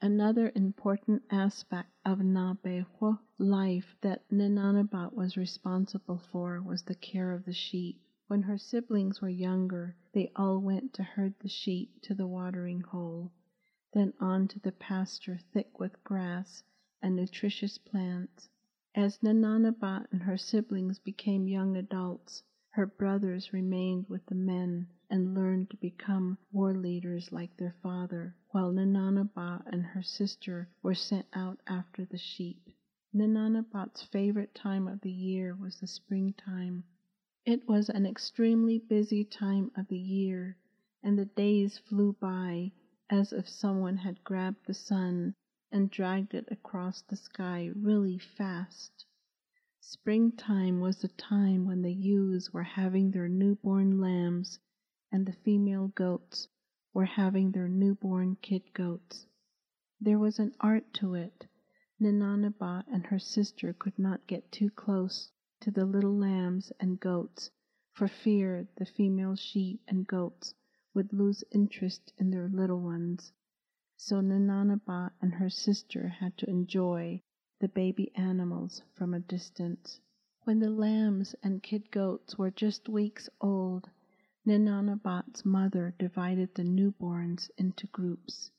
Another 0.00 0.50
important 0.54 1.22
aspect 1.30 1.90
of 2.04 2.18
Naabeehó 2.18 3.18
life 3.38 3.96
that 4.00 4.28
Ninanabat 4.30 5.12
was 5.12 5.36
responsible 5.36 6.18
for 6.18 6.60
was 6.60 6.82
the 6.82 6.94
care 6.94 7.32
of 7.32 7.44
the 7.44 7.52
sheep. 7.52 8.00
When 8.26 8.42
her 8.42 8.58
siblings 8.58 9.20
were 9.20 9.28
younger, 9.28 9.96
they 10.12 10.32
all 10.34 10.58
went 10.58 10.92
to 10.94 11.02
herd 11.02 11.34
the 11.40 11.48
sheep 11.48 12.00
to 12.02 12.14
the 12.14 12.26
watering 12.26 12.80
hole, 12.80 13.30
then 13.92 14.12
on 14.18 14.48
to 14.48 14.58
the 14.58 14.72
pasture 14.72 15.38
thick 15.52 15.78
with 15.78 16.02
grass 16.02 16.62
and 17.00 17.14
nutritious 17.14 17.78
plants. 17.78 18.48
As 18.98 19.18
Ninanabat 19.18 20.06
and 20.10 20.22
her 20.22 20.38
siblings 20.38 20.98
became 20.98 21.48
young 21.48 21.76
adults, 21.76 22.42
her 22.70 22.86
brothers 22.86 23.52
remained 23.52 24.06
with 24.08 24.24
the 24.24 24.34
men 24.34 24.88
and 25.10 25.34
learned 25.34 25.68
to 25.68 25.76
become 25.76 26.38
war 26.50 26.74
leaders 26.74 27.30
like 27.30 27.54
their 27.58 27.74
father, 27.82 28.34
while 28.52 28.72
Ninanabat 28.72 29.64
and 29.66 29.82
her 29.84 30.02
sister 30.02 30.70
were 30.82 30.94
sent 30.94 31.26
out 31.34 31.60
after 31.66 32.06
the 32.06 32.16
sheep. 32.16 32.70
Ninanabat's 33.12 34.02
favorite 34.02 34.54
time 34.54 34.88
of 34.88 35.02
the 35.02 35.12
year 35.12 35.54
was 35.54 35.78
the 35.78 35.86
springtime. 35.86 36.82
It 37.44 37.68
was 37.68 37.90
an 37.90 38.06
extremely 38.06 38.78
busy 38.78 39.24
time 39.26 39.72
of 39.76 39.88
the 39.88 39.98
year, 39.98 40.56
and 41.02 41.18
the 41.18 41.26
days 41.26 41.76
flew 41.76 42.14
by 42.14 42.72
as 43.10 43.30
if 43.34 43.46
someone 43.46 43.98
had 43.98 44.24
grabbed 44.24 44.64
the 44.66 44.72
sun 44.72 45.34
and 45.72 45.90
dragged 45.90 46.34
it 46.34 46.46
across 46.50 47.02
the 47.02 47.16
sky 47.16 47.70
really 47.74 48.18
fast. 48.18 49.04
Springtime 49.80 50.80
was 50.80 50.98
the 50.98 51.08
time 51.08 51.66
when 51.66 51.82
the 51.82 51.92
ewes 51.92 52.52
were 52.52 52.62
having 52.62 53.10
their 53.10 53.28
newborn 53.28 54.00
lambs 54.00 54.58
and 55.12 55.26
the 55.26 55.32
female 55.32 55.88
goats 55.88 56.48
were 56.92 57.04
having 57.04 57.50
their 57.50 57.68
newborn 57.68 58.36
kid 58.42 58.62
goats. 58.72 59.26
There 60.00 60.18
was 60.18 60.38
an 60.38 60.54
art 60.60 60.92
to 60.94 61.14
it. 61.14 61.46
Ninanabat 62.00 62.84
and 62.88 63.06
her 63.06 63.18
sister 63.18 63.72
could 63.72 63.98
not 63.98 64.26
get 64.26 64.52
too 64.52 64.70
close 64.70 65.30
to 65.60 65.70
the 65.70 65.86
little 65.86 66.16
lambs 66.16 66.72
and 66.78 67.00
goats 67.00 67.50
for 67.92 68.08
fear 68.08 68.68
the 68.76 68.84
female 68.84 69.36
sheep 69.36 69.80
and 69.88 70.06
goats 70.06 70.54
would 70.94 71.12
lose 71.12 71.44
interest 71.50 72.12
in 72.18 72.30
their 72.30 72.48
little 72.48 72.80
ones. 72.80 73.32
So 73.98 74.20
Ninanabat 74.20 75.12
and 75.22 75.32
her 75.32 75.48
sister 75.48 76.08
had 76.08 76.36
to 76.36 76.50
enjoy 76.50 77.22
the 77.60 77.68
baby 77.68 78.14
animals 78.14 78.82
from 78.92 79.14
a 79.14 79.20
distance. 79.20 80.02
When 80.42 80.58
the 80.58 80.68
lambs 80.68 81.34
and 81.42 81.62
kid 81.62 81.90
goats 81.90 82.36
were 82.36 82.50
just 82.50 82.90
weeks 82.90 83.30
old, 83.40 83.88
Ninanabat's 84.44 85.46
mother 85.46 85.94
divided 85.98 86.54
the 86.54 86.62
newborns 86.62 87.50
into 87.56 87.86
groups. 87.86 88.50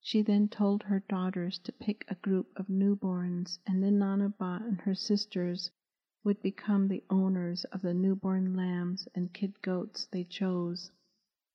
She 0.00 0.22
then 0.22 0.46
told 0.48 0.84
her 0.84 1.00
daughters 1.00 1.58
to 1.58 1.72
pick 1.72 2.04
a 2.06 2.14
group 2.14 2.52
of 2.56 2.68
newborns, 2.68 3.58
and 3.66 3.82
Ninanabat 3.82 4.62
and 4.62 4.80
her 4.82 4.94
sisters 4.94 5.72
would 6.22 6.40
become 6.42 6.86
the 6.86 7.02
owners 7.10 7.64
of 7.64 7.82
the 7.82 7.92
newborn 7.92 8.54
lambs 8.54 9.08
and 9.16 9.32
kid 9.32 9.60
goats 9.62 10.06
they 10.06 10.22
chose. 10.22 10.92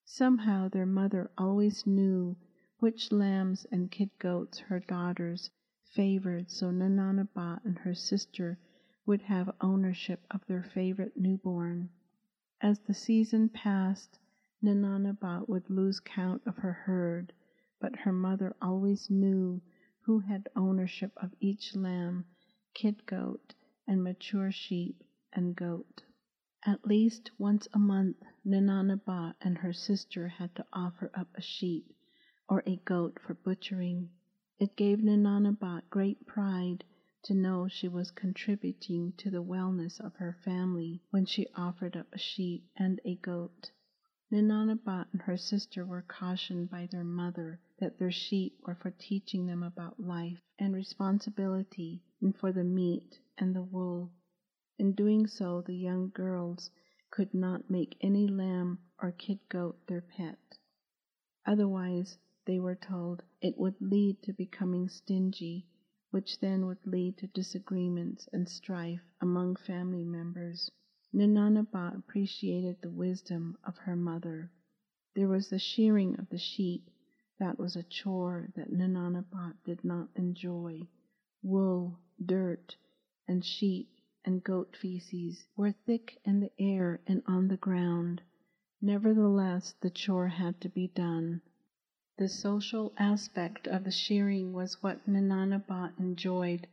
Somehow 0.04 0.68
their 0.68 0.86
mother 0.86 1.32
always 1.38 1.88
knew 1.88 2.36
which 2.80 3.12
lambs 3.12 3.66
and 3.72 3.90
kid 3.92 4.10
goats 4.20 4.60
her 4.60 4.80
daughters 4.82 5.50
favored, 5.84 6.50
so 6.50 6.72
Ninanabat 6.72 7.64
and 7.64 7.78
her 7.80 7.94
sister 7.96 8.60
would 9.06 9.22
have 9.22 9.56
ownership 9.62 10.26
of 10.30 10.46
their 10.46 10.64
favorite 10.64 11.16
newborn. 11.16 11.90
As 12.62 12.80
the 12.80 12.94
season 12.94 13.50
passed, 13.50 14.20
Ninanabat 14.62 15.48
would 15.48 15.70
lose 15.70 16.00
count 16.00 16.42
of 16.46 16.58
her 16.58 16.74
herd 16.74 17.32
but 17.80 17.96
her 17.98 18.12
mother 18.14 18.56
always 18.62 19.10
knew 19.10 19.62
who 20.02 20.20
had 20.20 20.50
ownership 20.56 21.12
of 21.18 21.34
each 21.40 21.76
lamb, 21.76 22.26
kid 22.74 23.06
goat, 23.06 23.54
and 23.88 24.04
mature 24.04 24.52
sheep 24.52 25.04
and 25.34 25.56
goat. 25.56 26.04
At 26.66 26.86
least 26.86 27.32
once 27.38 27.68
a 27.74 27.80
month, 27.80 28.18
Ninanabat 28.46 29.36
and 29.42 29.60
her 29.60 29.74
sister 29.74 30.28
had 30.28 30.56
to 30.56 30.66
offer 30.74 31.12
up 31.14 31.28
a 31.36 31.42
sheep 31.42 31.95
or 32.48 32.62
a 32.66 32.76
goat 32.86 33.20
for 33.20 33.34
butchering. 33.34 34.10
It 34.60 34.76
gave 34.76 35.00
Ninanabat 35.00 35.90
great 35.90 36.26
pride 36.28 36.84
to 37.24 37.34
know 37.34 37.68
she 37.68 37.88
was 37.88 38.12
contributing 38.12 39.14
to 39.18 39.32
the 39.32 39.44
wellness 39.44 40.00
of 40.00 40.16
her 40.16 40.38
family 40.46 41.02
when 41.10 41.26
she 41.26 41.48
offered 41.56 41.98
up 41.98 42.08
a 42.14 42.20
sheep 42.20 42.64
and 42.78 43.02
a 43.04 43.16
goat. 43.16 43.72
Ninanabat 44.32 45.08
and 45.12 45.22
her 45.24 45.38
sister 45.38 45.86
were 45.86 46.04
cautioned 46.04 46.70
by 46.70 46.88
their 46.88 47.04
mother 47.04 47.60
that 47.80 47.98
their 47.98 48.12
sheep 48.12 48.60
were 48.66 48.76
for 48.76 48.92
teaching 48.92 49.46
them 49.46 49.64
about 49.64 50.00
life 50.00 50.40
and 50.60 50.74
responsibility 50.74 52.04
and 52.22 52.36
for 52.36 52.52
the 52.52 52.64
meat 52.64 53.20
and 53.38 53.56
the 53.56 53.64
wool. 53.64 54.12
In 54.78 54.94
doing 54.94 55.26
so, 55.26 55.62
the 55.62 55.76
young 55.76 56.10
girls 56.10 56.70
could 57.10 57.34
not 57.34 57.70
make 57.70 57.98
any 58.02 58.28
lamb 58.28 58.80
or 59.02 59.12
kid 59.12 59.40
goat 59.50 59.88
their 59.88 60.02
pet. 60.02 60.60
Otherwise, 61.46 62.18
they 62.46 62.60
were 62.60 62.76
told, 62.76 63.24
it 63.42 63.58
would 63.58 63.76
lead 63.82 64.22
to 64.22 64.34
becoming 64.34 64.88
stingy, 64.88 65.66
which 66.12 66.40
then 66.40 66.66
would 66.66 66.86
lead 66.86 67.18
to 67.18 67.28
disagreements 67.28 68.30
and 68.32 68.48
strife 68.48 69.02
among 69.22 69.56
family 69.56 70.04
members. 70.04 70.70
Ninanabat 71.14 71.98
appreciated 71.98 72.82
the 72.82 72.92
wisdom 72.92 73.58
of 73.64 73.78
her 73.78 73.96
mother. 73.96 74.52
There 75.16 75.28
was 75.28 75.50
the 75.50 75.60
shearing 75.60 76.20
of 76.20 76.30
the 76.30 76.38
sheep. 76.38 76.90
That 77.40 77.58
was 77.58 77.76
a 77.76 77.84
chore 77.84 78.50
that 78.56 78.72
Ninanabat 78.72 79.56
did 79.64 79.84
not 79.84 80.10
enjoy. 80.16 80.88
Wool, 81.42 82.00
dirt, 82.24 82.76
and 83.28 83.44
sheep 83.44 83.90
and 84.26 84.44
goat 84.44 84.76
feces 84.76 85.46
were 85.56 85.72
thick 85.72 86.20
in 86.26 86.40
the 86.40 86.52
air 86.60 87.02
and 87.08 87.24
on 87.28 87.48
the 87.48 87.58
ground. 87.58 88.22
Nevertheless, 88.82 89.74
the 89.82 89.90
chore 89.90 90.28
had 90.28 90.60
to 90.62 90.70
be 90.70 90.88
done. 90.88 91.42
The 92.18 92.30
social 92.30 92.94
aspect 92.98 93.68
of 93.68 93.84
the 93.84 93.92
shearing 93.92 94.54
was 94.54 94.82
what 94.82 95.06
Ninanabat 95.06 96.00
enjoyed. 96.00 96.66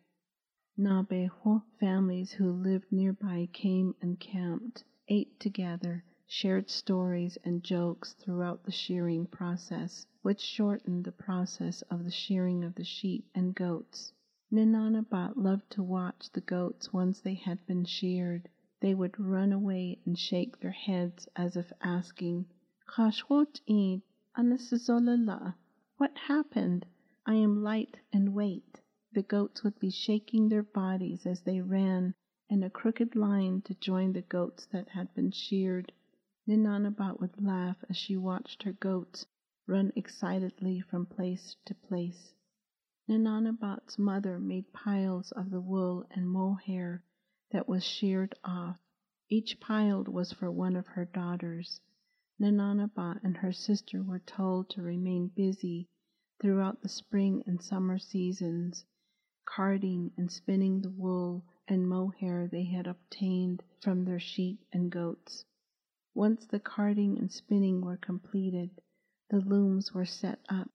Naabeehó 0.79 1.65
families 1.81 2.31
who 2.31 2.53
lived 2.53 2.93
nearby 2.93 3.49
came 3.53 3.97
and 4.01 4.21
camped, 4.21 4.85
ate 5.09 5.41
together, 5.41 6.05
shared 6.29 6.71
stories 6.71 7.39
and 7.43 7.65
jokes 7.65 8.13
throughout 8.13 8.63
the 8.63 8.71
shearing 8.71 9.27
process, 9.27 10.07
which 10.23 10.39
shortened 10.41 11.03
the 11.03 11.11
process 11.11 11.83
of 11.91 12.05
the 12.05 12.13
shearing 12.13 12.63
of 12.63 12.77
the 12.77 12.85
sheep 12.85 13.29
and 13.35 13.57
goats. 13.57 14.13
Ninanabat 14.53 15.37
loved 15.37 15.69
to 15.71 15.83
watch 15.83 16.31
the 16.31 16.41
goats 16.41 16.93
once 16.93 17.21
they 17.21 17.35
had 17.35 17.67
been 17.67 17.85
sheared. 17.85 18.49
They 18.79 18.95
would 18.95 19.19
run 19.19 19.51
away 19.51 19.99
and 20.07 20.17
shake 20.17 20.61
their 20.61 20.71
heads 20.71 21.27
as 21.35 21.57
if 21.57 21.73
asking, 21.81 22.47
Kashwot 22.87 23.61
id 24.35 24.47
anasizolala. 24.47 25.55
What 25.99 26.17
happened? 26.17 26.87
I 27.27 27.35
am 27.35 27.63
light 27.63 27.99
and 28.15 28.33
weight. 28.33 28.81
The 29.13 29.23
goats 29.23 29.63
would 29.63 29.79
be 29.79 29.91
shaking 29.91 30.49
their 30.49 30.63
bodies 30.63 31.27
as 31.27 31.43
they 31.43 31.61
ran 31.61 32.15
in 32.49 32.63
a 32.63 32.71
crooked 32.71 33.15
line 33.15 33.61
to 33.67 33.75
join 33.75 34.15
the 34.15 34.23
goats 34.23 34.65
that 34.73 34.89
had 34.89 35.13
been 35.13 35.33
sheared. 35.33 35.93
Ninanabat 36.49 37.21
would 37.21 37.43
laugh 37.43 37.77
as 37.91 37.99
she 37.99 38.17
watched 38.17 38.63
her 38.63 38.73
goats 38.73 39.27
run 39.67 39.93
excitedly 39.97 40.81
from 40.81 41.05
place 41.05 41.57
to 41.67 41.75
place. 41.75 42.33
Ninanabat's 43.07 43.99
mother 43.99 44.39
made 44.39 44.73
piles 44.73 45.31
of 45.33 45.51
the 45.51 45.61
wool 45.61 46.07
and 46.11 46.27
mohair 46.27 47.05
that 47.51 47.69
was 47.69 47.85
sheared 47.85 48.35
off. 48.45 48.79
Each 49.29 49.61
pile 49.61 50.05
was 50.05 50.33
for 50.33 50.51
one 50.51 50.75
of 50.75 50.87
her 50.87 51.05
daughters. 51.05 51.83
Ninanabat 52.43 53.23
and 53.23 53.37
her 53.37 53.53
sister 53.53 54.03
were 54.03 54.19
told 54.19 54.69
to 54.71 54.83
remain 54.83 55.29
busy 55.29 55.87
throughout 56.41 56.83
the 56.83 56.89
spring 56.89 57.45
and 57.47 57.63
summer 57.63 58.01
seasons 58.01 58.85
carding 59.45 60.11
and 60.17 60.29
spinning 60.29 60.81
the 60.81 60.91
wool 60.91 61.45
and 61.69 61.89
mohair 61.89 62.49
they 62.49 62.65
had 62.65 62.89
obtained 62.89 63.63
from 63.81 64.05
their 64.05 64.19
sheep 64.19 64.59
and 64.73 64.91
goats. 64.91 65.45
Once 66.15 66.45
the 66.47 66.59
carding 66.59 67.17
and 67.17 67.31
spinning 67.31 67.81
were 67.81 67.97
completed, 67.97 68.71
the 69.31 69.39
looms 69.41 69.95
were 69.95 70.05
set 70.05 70.41
up, 70.49 70.69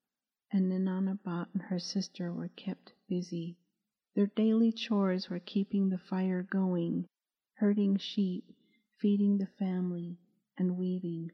and 0.50 0.72
Ninanabat 0.72 1.48
and 1.52 1.64
her 1.64 1.80
sister 1.80 2.32
were 2.32 2.48
kept 2.48 2.94
busy. 3.10 3.58
Their 4.16 4.28
daily 4.28 4.72
chores 4.72 5.30
were 5.30 5.42
keeping 5.42 5.90
the 5.90 5.98
fire 5.98 6.44
going, 6.44 7.08
herding 7.56 7.98
sheep, 7.98 8.46
feeding 8.96 9.38
the 9.38 9.48
family, 9.48 10.18
and 10.58 10.78
weaving. 10.78 11.32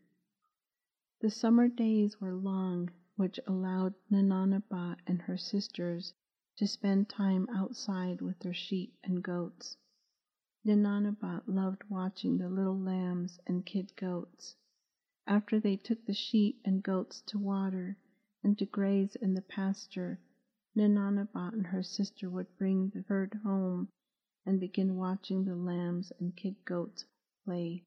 The 1.24 1.30
summer 1.30 1.70
days 1.70 2.20
were 2.20 2.34
long, 2.36 2.90
which 3.16 3.40
allowed 3.48 3.94
Ninanabat 4.12 4.98
and 5.08 5.22
her 5.22 5.38
sisters 5.38 6.14
to 6.58 6.68
spend 6.68 7.08
time 7.08 7.48
outside 7.50 8.20
with 8.20 8.40
their 8.40 8.54
sheep 8.54 8.98
and 9.06 9.24
goats. 9.24 9.78
Ninanabat 10.66 11.48
loved 11.48 11.86
watching 11.90 12.38
the 12.38 12.50
little 12.50 12.78
lambs 12.78 13.40
and 13.48 13.66
kid 13.66 13.96
goats. 13.96 14.58
After 15.26 15.62
they 15.62 15.78
took 15.78 16.04
the 16.04 16.14
sheep 16.14 16.60
and 16.66 16.84
goats 16.84 17.22
to 17.28 17.40
water 17.40 17.96
and 18.44 18.60
to 18.60 18.66
graze 18.66 19.16
in 19.16 19.34
the 19.34 19.42
pasture, 19.42 20.20
Ninanabat 20.76 21.54
and 21.54 21.68
her 21.68 21.84
sister 21.84 22.30
would 22.30 22.54
bring 22.58 22.90
the 22.90 23.04
herd 23.04 23.34
home 23.46 23.88
and 24.46 24.60
begin 24.60 24.98
watching 24.98 25.46
the 25.46 25.56
lambs 25.56 26.12
and 26.20 26.36
kid 26.36 26.58
goats 26.66 27.06
play. 27.46 27.86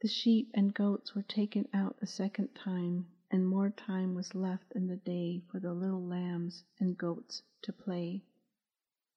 The 0.00 0.06
sheep 0.06 0.52
and 0.54 0.72
goats 0.72 1.16
were 1.16 1.24
taken 1.24 1.66
out 1.72 1.98
a 2.00 2.06
second 2.06 2.54
time 2.54 3.06
and 3.32 3.48
more 3.48 3.68
time 3.68 4.14
was 4.14 4.32
left 4.32 4.70
in 4.76 4.86
the 4.86 4.96
day 4.96 5.42
for 5.50 5.58
the 5.58 5.74
little 5.74 6.04
lambs 6.04 6.62
and 6.78 6.96
goats 6.96 7.42
to 7.62 7.72
play. 7.72 8.22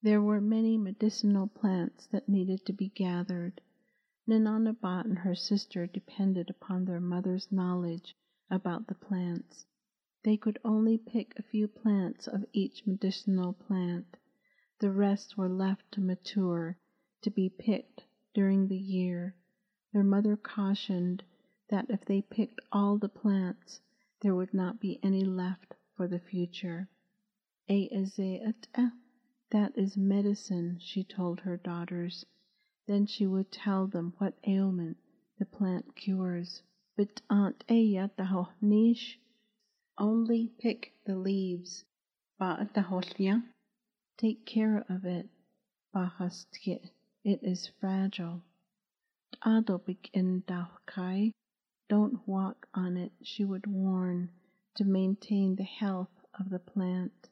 There 0.02 0.24
were 0.24 0.41
many 0.41 0.80
medicinal 0.80 1.46
plants 1.46 2.08
that 2.08 2.28
needed 2.28 2.65
to 2.65 2.74
be 2.74 2.89
gathered. 2.89 3.62
Ninanabat 4.28 5.06
and 5.06 5.20
her 5.20 5.36
sister 5.36 5.86
depended 5.86 6.50
upon 6.50 6.86
their 6.86 7.00
mother's 7.00 7.52
knowledge 7.52 8.17
about 8.50 8.88
the 8.88 8.96
plants. 8.96 9.67
They 10.24 10.36
could 10.36 10.58
only 10.65 10.98
pick 10.98 11.38
a 11.38 11.44
few 11.44 11.67
plants 11.67 12.28
of 12.28 12.44
each 12.54 12.88
medicinal 12.88 13.54
plant. 13.54 14.17
The 14.80 14.91
rest 14.91 15.38
were 15.38 15.48
left 15.48 15.91
to 15.91 16.02
mature, 16.02 16.80
to 17.22 17.30
be 17.30 17.50
picked 17.50 18.04
during 18.34 18.67
the 18.67 18.80
year. 18.80 19.36
Their 19.94 20.04
mother 20.04 20.38
cautioned 20.38 21.24
that 21.70 21.90
if 21.90 22.06
they 22.06 22.22
picked 22.22 22.62
all 22.72 22.98
the 22.98 23.10
plants, 23.10 23.82
there 24.22 24.36
would 24.36 24.54
not 24.54 24.80
be 24.80 25.00
any 25.04 25.24
left 25.24 25.74
for 25.96 26.08
the 26.08 26.20
future. 26.20 26.88
That 27.68 29.78
is 29.78 29.98
medicine, 29.98 30.80
she 30.80 31.04
told 31.04 31.42
her 31.42 31.58
daughters. 31.58 32.26
Then 32.88 33.06
she 33.06 33.28
would 33.28 33.52
tell 33.52 33.88
them 33.88 34.14
what 34.18 34.38
ailment 34.46 34.98
the 35.38 35.46
plant 35.46 35.96
cures. 35.96 36.62
But 36.96 37.22
Aunt 37.30 37.64
nish 38.62 39.20
only 39.98 40.48
pick 40.58 40.94
the 41.06 41.18
leaves. 41.18 41.84
Take 44.18 44.46
care 44.46 44.86
of 44.90 45.06
it. 45.06 45.30
It 47.24 47.44
is 47.44 47.68
fragile. 47.80 48.42
Adobik 49.46 50.10
in 50.12 50.41
Daukai. 50.41 51.32
Don't 51.88 52.28
walk 52.28 52.67
on 52.74 52.98
it, 52.98 53.13
she 53.24 53.46
would 53.46 53.65
warn, 53.65 54.30
to 54.76 54.84
maintain 54.84 55.56
the 55.56 55.63
health 55.63 56.26
of 56.38 56.50
the 56.50 56.60
plant. 56.60 57.30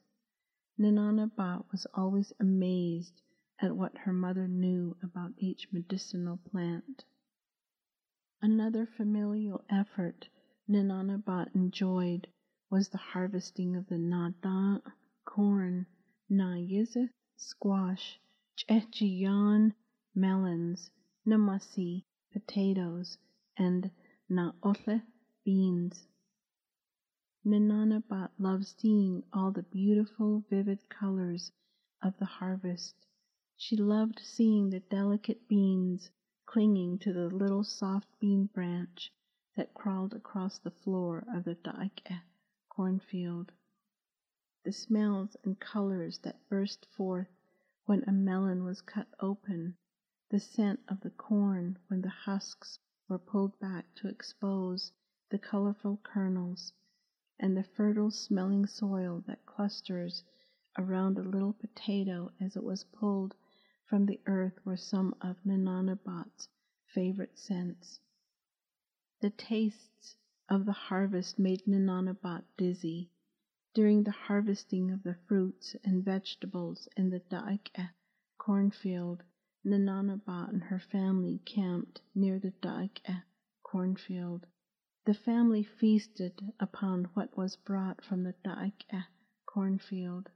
Ninanabat 0.78 1.70
was 1.70 1.86
always 1.92 2.32
amazed 2.40 3.20
at 3.58 3.76
what 3.76 3.98
her 3.98 4.12
mother 4.14 4.48
knew 4.48 4.96
about 5.02 5.34
each 5.36 5.70
medicinal 5.72 6.38
plant. 6.38 7.04
Another 8.40 8.86
familial 8.86 9.62
effort 9.68 10.26
Ninanabat 10.68 11.54
enjoyed 11.54 12.26
was 12.70 12.88
the 12.88 12.96
harvesting 12.98 13.76
of 13.76 13.86
the 13.88 13.98
nada, 13.98 14.80
corn, 15.24 15.86
nayiz, 16.30 16.96
squash, 17.36 18.18
chechiyan, 18.56 19.74
melons, 20.14 20.90
namasi, 21.26 22.04
potatoes, 22.32 23.18
and 23.56 23.90
naole, 24.30 25.02
beans. 25.44 26.06
Ninanabat 27.44 28.30
loved 28.38 28.66
seeing 28.66 29.22
all 29.32 29.50
the 29.50 29.62
beautiful, 29.62 30.44
vivid 30.50 30.88
colors 30.88 31.52
of 32.02 32.16
the 32.18 32.24
harvest. 32.24 32.94
She 33.56 33.76
loved 33.76 34.20
seeing 34.22 34.70
the 34.70 34.80
delicate 34.80 35.46
beans 35.48 36.10
clinging 36.46 36.98
to 36.98 37.12
the 37.12 37.28
little 37.28 37.64
soft 37.64 38.08
bean 38.18 38.46
branch 38.46 39.12
that 39.56 39.74
crawled 39.74 40.14
across 40.14 40.58
the 40.58 40.70
floor 40.70 41.24
of 41.34 41.44
the 41.44 41.54
Daike 41.54 42.20
cornfield. 42.68 43.52
The 44.64 44.72
smells 44.72 45.36
and 45.44 45.60
colors 45.60 46.18
that 46.18 46.48
burst 46.48 46.86
forth 46.86 47.28
when 47.84 48.04
a 48.04 48.12
melon 48.12 48.64
was 48.64 48.80
cut 48.80 49.06
open, 49.20 49.76
the 50.30 50.38
scent 50.38 50.78
of 50.86 51.00
the 51.00 51.10
corn 51.10 51.76
when 51.88 52.00
the 52.02 52.08
husks 52.08 52.78
were 53.08 53.18
pulled 53.18 53.58
back 53.58 53.84
to 53.96 54.06
expose 54.06 54.92
the 55.28 55.38
colorful 55.38 55.98
kernels, 56.04 56.72
and 57.40 57.56
the 57.56 57.64
fertile 57.64 58.12
smelling 58.12 58.64
soil 58.64 59.24
that 59.26 59.44
clusters 59.44 60.22
around 60.78 61.18
a 61.18 61.22
little 61.22 61.52
potato 61.52 62.30
as 62.38 62.54
it 62.54 62.62
was 62.62 62.84
pulled 62.84 63.34
from 63.84 64.06
the 64.06 64.20
earth 64.26 64.64
were 64.64 64.76
some 64.76 65.12
of 65.20 65.36
Ninanabat's 65.44 66.48
favorite 66.84 67.36
scents. 67.36 67.98
The 69.20 69.30
tastes 69.30 70.14
of 70.48 70.64
the 70.64 70.72
harvest 70.72 71.40
made 71.40 71.66
Ninanabat 71.66 72.44
dizzy. 72.56 73.10
During 73.74 74.04
the 74.04 74.12
harvesting 74.12 74.92
of 74.92 75.02
the 75.02 75.16
fruits 75.26 75.74
and 75.82 76.04
vegetables 76.04 76.88
in 76.96 77.10
the 77.10 77.18
Daike 77.18 77.90
cornfield, 78.38 79.24
Ninanabat 79.62 80.48
and 80.48 80.62
her 80.62 80.78
family 80.78 81.38
camped 81.44 82.00
near 82.14 82.38
the 82.38 82.52
Daike 82.62 83.22
cornfield. 83.62 84.46
The 85.04 85.12
family 85.12 85.62
feasted 85.62 86.54
upon 86.58 87.04
what 87.12 87.36
was 87.36 87.56
brought 87.56 88.02
from 88.02 88.22
the 88.22 88.34
Daike 88.42 89.04
cornfield. 89.44 90.30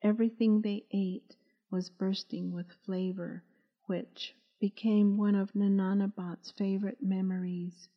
Everything 0.00 0.62
they 0.62 0.86
ate 0.90 1.36
was 1.70 1.90
bursting 1.90 2.52
with 2.52 2.72
flavor, 2.86 3.44
which 3.84 4.34
became 4.58 5.18
one 5.18 5.34
of 5.34 5.54
Ninanabat's 5.54 6.52
favorite 6.52 7.02
memories. 7.02 7.90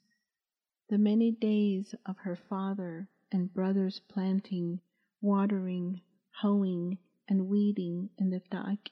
The 0.89 0.97
many 0.97 1.31
days 1.31 1.95
of 2.05 2.17
her 2.17 2.35
father 2.35 3.07
and 3.31 3.53
brothers 3.53 4.01
planting, 4.09 4.81
watering, 5.21 6.01
hoeing, 6.41 6.97
and 7.29 7.47
weeding 7.47 8.09
in 8.17 8.31
the 8.31 8.41
Daike 8.51 8.89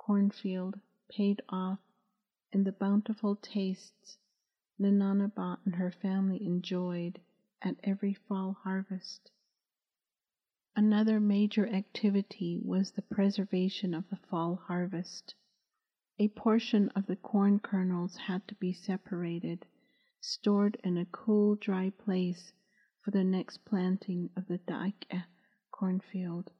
cornfield 0.00 0.80
paid 1.10 1.42
off 1.50 1.78
in 2.52 2.64
the 2.64 2.72
bountiful 2.72 3.36
tastes 3.36 4.16
Ninanabat 4.80 5.58
and 5.66 5.74
her 5.74 5.90
family 5.90 6.42
enjoyed 6.42 7.20
at 7.60 7.76
every 7.84 8.14
fall 8.14 8.54
harvest. 8.62 9.30
Another 10.74 11.20
major 11.20 11.68
activity 11.68 12.58
was 12.64 12.92
the 12.92 13.02
preservation 13.02 13.92
of 13.92 14.08
the 14.08 14.16
fall 14.16 14.56
harvest. 14.56 15.34
A 16.18 16.28
portion 16.28 16.88
of 16.96 17.04
the 17.04 17.16
corn 17.16 17.58
kernels 17.58 18.16
had 18.16 18.48
to 18.48 18.54
be 18.54 18.72
separated, 18.72 19.66
stored 20.18 20.80
in 20.82 20.96
a 20.96 21.04
cool, 21.04 21.56
dry 21.56 21.90
place 21.90 22.54
for 23.02 23.10
the 23.10 23.22
next 23.24 23.66
planting 23.66 24.30
of 24.34 24.46
the 24.48 24.58
Daike 24.60 25.24
cornfield. 25.70 26.50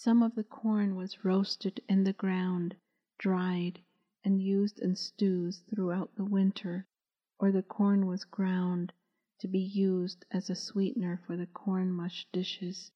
Some 0.00 0.22
of 0.22 0.36
the 0.36 0.44
corn 0.44 0.94
was 0.94 1.24
roasted 1.24 1.80
in 1.88 2.04
the 2.04 2.12
ground, 2.12 2.76
dried, 3.18 3.80
and 4.22 4.40
used 4.40 4.78
in 4.78 4.94
stews 4.94 5.58
throughout 5.68 6.14
the 6.14 6.24
winter, 6.24 6.86
or 7.40 7.50
the 7.50 7.64
corn 7.64 8.06
was 8.06 8.22
ground 8.22 8.92
to 9.40 9.48
be 9.48 9.58
used 9.58 10.24
as 10.30 10.48
a 10.48 10.54
sweetener 10.54 11.16
for 11.26 11.36
the 11.36 11.48
corn 11.48 11.90
mush 11.90 12.28
dishes. 12.30 12.92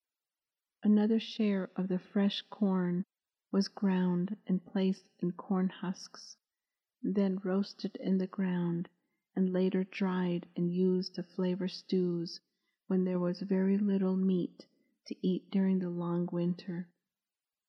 Another 0.85 1.19
share 1.19 1.73
of 1.75 1.89
the 1.89 1.99
fresh 1.99 2.41
corn 2.51 3.05
was 3.51 3.67
ground 3.67 4.37
and 4.47 4.65
placed 4.65 5.09
in 5.19 5.33
corn 5.33 5.71
husks, 5.71 6.37
then 7.03 7.41
roasted 7.43 7.97
in 7.97 8.19
the 8.19 8.29
ground, 8.29 8.89
and 9.35 9.53
later 9.53 9.83
dried 9.83 10.47
and 10.55 10.73
used 10.73 11.17
to 11.17 11.25
flavor 11.25 11.67
stews 11.67 12.39
when 12.87 13.03
there 13.03 13.19
was 13.19 13.41
very 13.41 13.77
little 13.77 14.15
meat 14.17 14.67
to 15.07 15.17
eat 15.27 15.51
during 15.51 15.79
the 15.79 15.91
long 15.91 16.29
winter. 16.31 16.89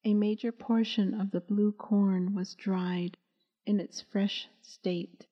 A 0.05 0.13
major 0.13 0.51
portion 0.51 1.13
of 1.13 1.31
the 1.31 1.41
blue 1.41 1.71
corn 1.71 2.33
was 2.35 2.55
dried 2.55 3.17
in 3.65 3.79
its 3.79 4.01
fresh 4.01 4.47
state, 4.61 5.25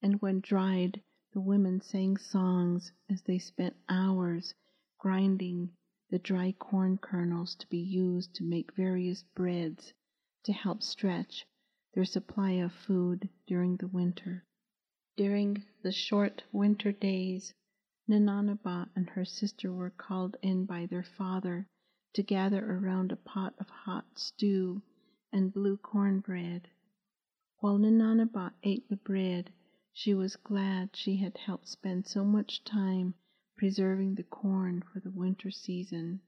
and 0.00 0.20
when 0.22 0.40
dried, 0.40 1.02
the 1.32 1.40
women 1.40 1.80
sang 1.80 2.16
songs 2.16 2.92
as 3.10 3.22
they 3.22 3.38
spent 3.38 3.76
hours 3.88 4.54
grinding 4.98 5.70
the 6.10 6.18
dry 6.18 6.52
corn 6.52 6.96
kernels 6.96 7.56
to 7.56 7.66
be 7.68 7.78
used 7.78 8.34
to 8.34 8.44
make 8.44 8.74
various 8.74 9.24
breads 9.34 9.92
to 10.44 10.52
help 10.52 10.82
stretch 10.82 11.46
their 11.92 12.04
supply 12.04 12.52
of 12.52 12.72
food 12.72 13.28
during 13.46 13.76
the 13.76 13.88
winter. 13.88 14.44
During 15.16 15.64
the 15.82 15.92
short 15.92 16.44
winter 16.52 16.92
days, 16.92 17.52
Ninanabat 18.06 18.90
and 18.94 19.08
her 19.08 19.24
sister 19.24 19.72
were 19.72 19.88
called 19.88 20.36
in 20.42 20.66
by 20.66 20.84
their 20.84 21.02
father 21.02 21.66
to 22.12 22.22
gather 22.22 22.62
around 22.62 23.10
a 23.10 23.16
pot 23.16 23.54
of 23.58 23.70
hot 23.70 24.18
stew 24.18 24.82
and 25.32 25.54
blue 25.54 25.78
corn 25.78 26.20
bread. 26.20 26.68
While 27.60 27.78
Ninanabat 27.78 28.52
ate 28.62 28.86
the 28.90 28.96
bread, 28.98 29.50
she 29.90 30.12
was 30.12 30.36
glad 30.36 30.94
she 30.94 31.16
had 31.16 31.38
helped 31.38 31.66
spend 31.66 32.06
so 32.06 32.26
much 32.26 32.62
time 32.62 33.14
preserving 33.56 34.16
the 34.16 34.24
corn 34.24 34.82
for 34.82 35.00
the 35.00 35.10
winter 35.10 35.50
season. 35.50 36.20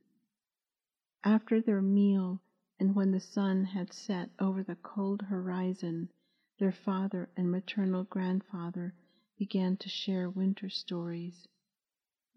After 1.25 1.61
their 1.61 1.83
meal, 1.83 2.41
and 2.81 2.95
when 2.95 3.11
the 3.11 3.21
sun 3.21 3.65
had 3.65 3.93
set 3.93 4.31
over 4.39 4.63
the 4.63 4.77
cold 4.77 5.21
horizon, 5.21 6.11
their 6.59 6.73
father 6.73 7.29
and 7.37 7.51
maternal 7.51 8.05
grandfather 8.05 8.95
began 9.37 9.77
to 9.77 9.91
share 9.91 10.31
winter 10.31 10.71
stories. 10.71 11.47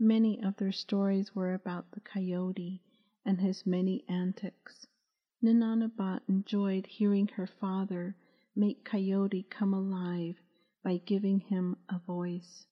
Many 0.01 0.41
of 0.41 0.55
their 0.55 0.71
stories 0.71 1.35
were 1.35 1.53
about 1.53 1.91
the 1.91 1.99
coyote 1.99 2.81
and 3.25 3.41
his 3.41 3.65
many 3.65 4.05
antics. 4.07 4.87
Nananabat 5.43 6.21
enjoyed 6.29 6.85
hearing 6.87 7.27
her 7.27 7.45
father 7.45 8.15
make 8.55 8.85
Coyote 8.85 9.43
come 9.49 9.73
alive 9.73 10.37
by 10.83 10.99
giving 10.99 11.41
him 11.41 11.75
a 11.89 11.99
voice. 11.99 12.65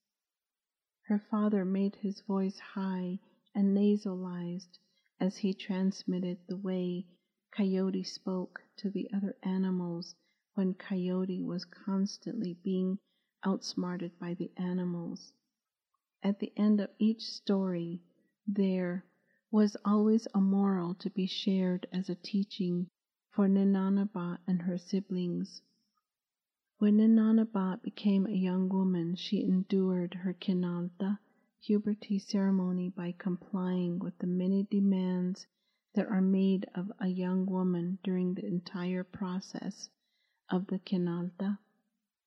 Her 1.01 1.19
father 1.19 1.65
made 1.65 1.97
his 1.97 2.21
voice 2.21 2.59
high 2.59 3.19
and 3.53 3.75
nasalized 3.75 4.79
as 5.19 5.35
he 5.35 5.53
transmitted 5.53 6.39
the 6.47 6.55
way 6.55 7.07
Coyote 7.51 8.03
spoke 8.03 8.61
to 8.77 8.89
the 8.89 9.11
other 9.11 9.35
animals 9.43 10.15
when 10.53 10.73
Coyote 10.75 11.41
was 11.41 11.65
constantly 11.65 12.53
being 12.63 12.99
outsmarted 13.43 14.17
by 14.17 14.33
the 14.33 14.49
animals. 14.55 15.33
At 16.23 16.39
the 16.39 16.51
end 16.57 16.81
of 16.81 16.89
each 16.97 17.21
story, 17.21 18.01
there 18.47 19.05
was 19.51 19.77
always 19.85 20.27
a 20.33 20.41
moral 20.41 20.95
to 20.95 21.11
be 21.11 21.27
shared 21.27 21.87
as 21.91 22.09
a 22.09 22.15
teaching 22.15 22.89
for 23.29 23.47
Ninanabat 23.47 24.39
and 24.47 24.63
her 24.63 24.79
siblings. 24.79 25.61
When 26.79 26.97
Ninanabat 26.97 27.83
became 27.83 28.25
a 28.25 28.31
young 28.31 28.67
woman, 28.67 29.15
she 29.15 29.43
endured 29.43 30.15
her 30.15 30.33
kinaaldá 30.33 31.19
puberty 31.61 32.17
ceremony 32.17 32.89
by 32.89 33.11
complying 33.11 33.99
with 33.99 34.17
the 34.17 34.27
many 34.27 34.63
demands 34.63 35.45
that 35.93 36.07
are 36.07 36.21
made 36.21 36.65
of 36.73 36.91
a 36.99 37.07
young 37.07 37.45
woman 37.45 37.99
during 38.03 38.33
the 38.33 38.45
entire 38.45 39.03
process 39.03 39.89
of 40.49 40.65
the 40.67 40.79
kinaaldá. 40.79 41.59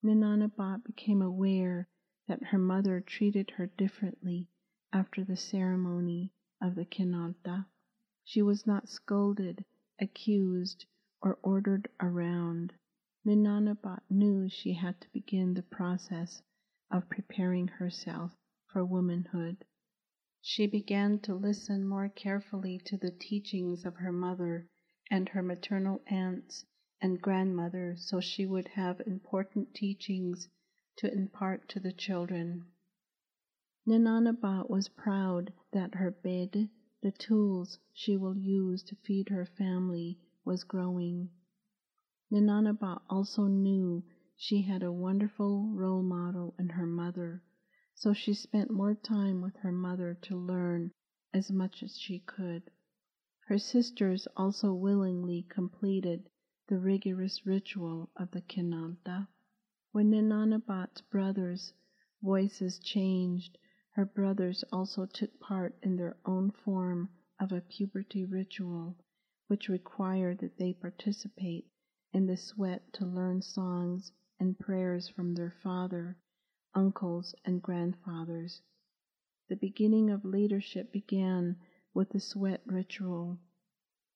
Ninanabat 0.05 0.85
became 0.85 1.23
aware 1.23 1.89
that 2.31 2.45
her 2.45 2.59
mother 2.59 3.01
treated 3.01 3.51
her 3.51 3.67
differently 3.67 4.47
after 4.93 5.25
the 5.25 5.35
ceremony 5.35 6.31
of 6.63 6.77
the 6.77 6.85
kinaaldá. 6.85 7.67
She 8.23 8.41
was 8.41 8.69
not 8.69 8.89
scolded, 8.89 9.65
accused, 9.99 10.87
or 11.21 11.41
ordered 11.43 11.89
around. 11.99 12.73
Ninanabat 13.27 14.03
knew 14.09 14.49
she 14.49 14.75
had 14.75 15.01
to 15.01 15.11
begin 15.13 15.55
the 15.55 15.65
process 15.65 16.41
of 16.89 17.09
preparing 17.11 17.67
herself 17.67 18.37
for 18.69 18.85
womanhood. 18.85 19.65
She 20.41 20.69
began 20.69 21.19
to 21.23 21.35
listen 21.35 21.85
more 21.85 22.09
carefully 22.09 22.79
to 22.85 22.97
the 22.97 23.11
teachings 23.11 23.85
of 23.85 23.97
her 23.97 24.13
mother 24.13 24.69
and 25.11 25.29
her 25.31 25.43
maternal 25.43 26.01
aunts 26.07 26.65
and 27.01 27.21
grandmother 27.21 27.97
so 27.97 28.21
she 28.21 28.47
would 28.47 28.69
have 28.69 29.01
important 29.05 29.75
teachings 29.75 30.49
to 31.01 31.11
impart 31.11 31.67
to 31.67 31.81
the 31.81 31.93
children. 31.93 32.63
Ninanabat 33.89 34.69
was 34.69 34.91
proud 34.91 35.51
that 35.73 35.95
her 35.95 36.11
bed, 36.11 36.69
the 37.01 37.11
tools 37.11 37.79
she 37.95 38.19
will 38.19 38.37
use 38.37 38.83
to 38.83 38.95
feed 38.97 39.31
her 39.31 39.47
family, 39.47 40.19
was 40.45 40.63
growing. 40.63 41.31
Ninanabat 42.31 43.01
also 43.09 43.47
knew 43.47 44.05
she 44.37 44.61
had 44.61 44.83
a 44.83 44.93
wonderful 44.93 45.69
role 45.69 46.03
model 46.03 46.55
in 46.59 46.69
her 46.69 46.87
mother, 46.87 47.43
so 47.95 48.13
she 48.13 48.35
spent 48.35 48.71
more 48.71 48.95
time 48.95 49.41
with 49.41 49.57
her 49.57 49.73
mother 49.73 50.19
to 50.21 50.37
learn 50.37 50.93
as 51.33 51.51
much 51.51 51.83
as 51.83 51.99
she 51.99 52.19
could. 52.19 52.71
Her 53.47 53.57
sisters 53.57 54.29
also 54.37 54.75
willingly 54.75 55.47
completed 55.49 56.29
the 56.67 56.79
rigorous 56.79 57.47
ritual 57.47 58.11
of 58.17 58.31
the 58.33 58.43
Kinaaldá. 58.43 59.29
When 59.93 60.09
Ninanabat's 60.13 61.01
brothers' 61.01 61.73
voices 62.23 62.79
changed, 62.79 63.59
her 63.95 64.05
brothers 64.05 64.63
also 64.71 65.05
took 65.05 65.41
part 65.41 65.77
in 65.83 65.97
their 65.97 66.17
own 66.25 66.53
form 66.53 67.09
of 67.41 67.51
a 67.51 67.61
puberty 67.61 68.25
ritual, 68.25 68.97
which 69.49 69.69
required 69.69 70.39
that 70.39 70.57
they 70.59 70.75
participate 70.75 71.67
in 72.13 72.27
the 72.29 72.37
sweat 72.37 72.93
to 72.93 73.05
learn 73.05 73.43
songs 73.43 74.13
and 74.39 74.61
prayers 74.61 75.09
from 75.09 75.35
their 75.35 75.51
father, 75.61 76.17
uncles, 76.73 77.35
and 77.45 77.61
grandfathers. 77.61 78.63
The 79.49 79.57
beginning 79.57 80.09
of 80.09 80.25
leadership 80.25 80.93
began 80.93 81.57
with 81.93 82.11
the 82.11 82.21
sweat 82.21 82.63
ritual. 82.65 83.41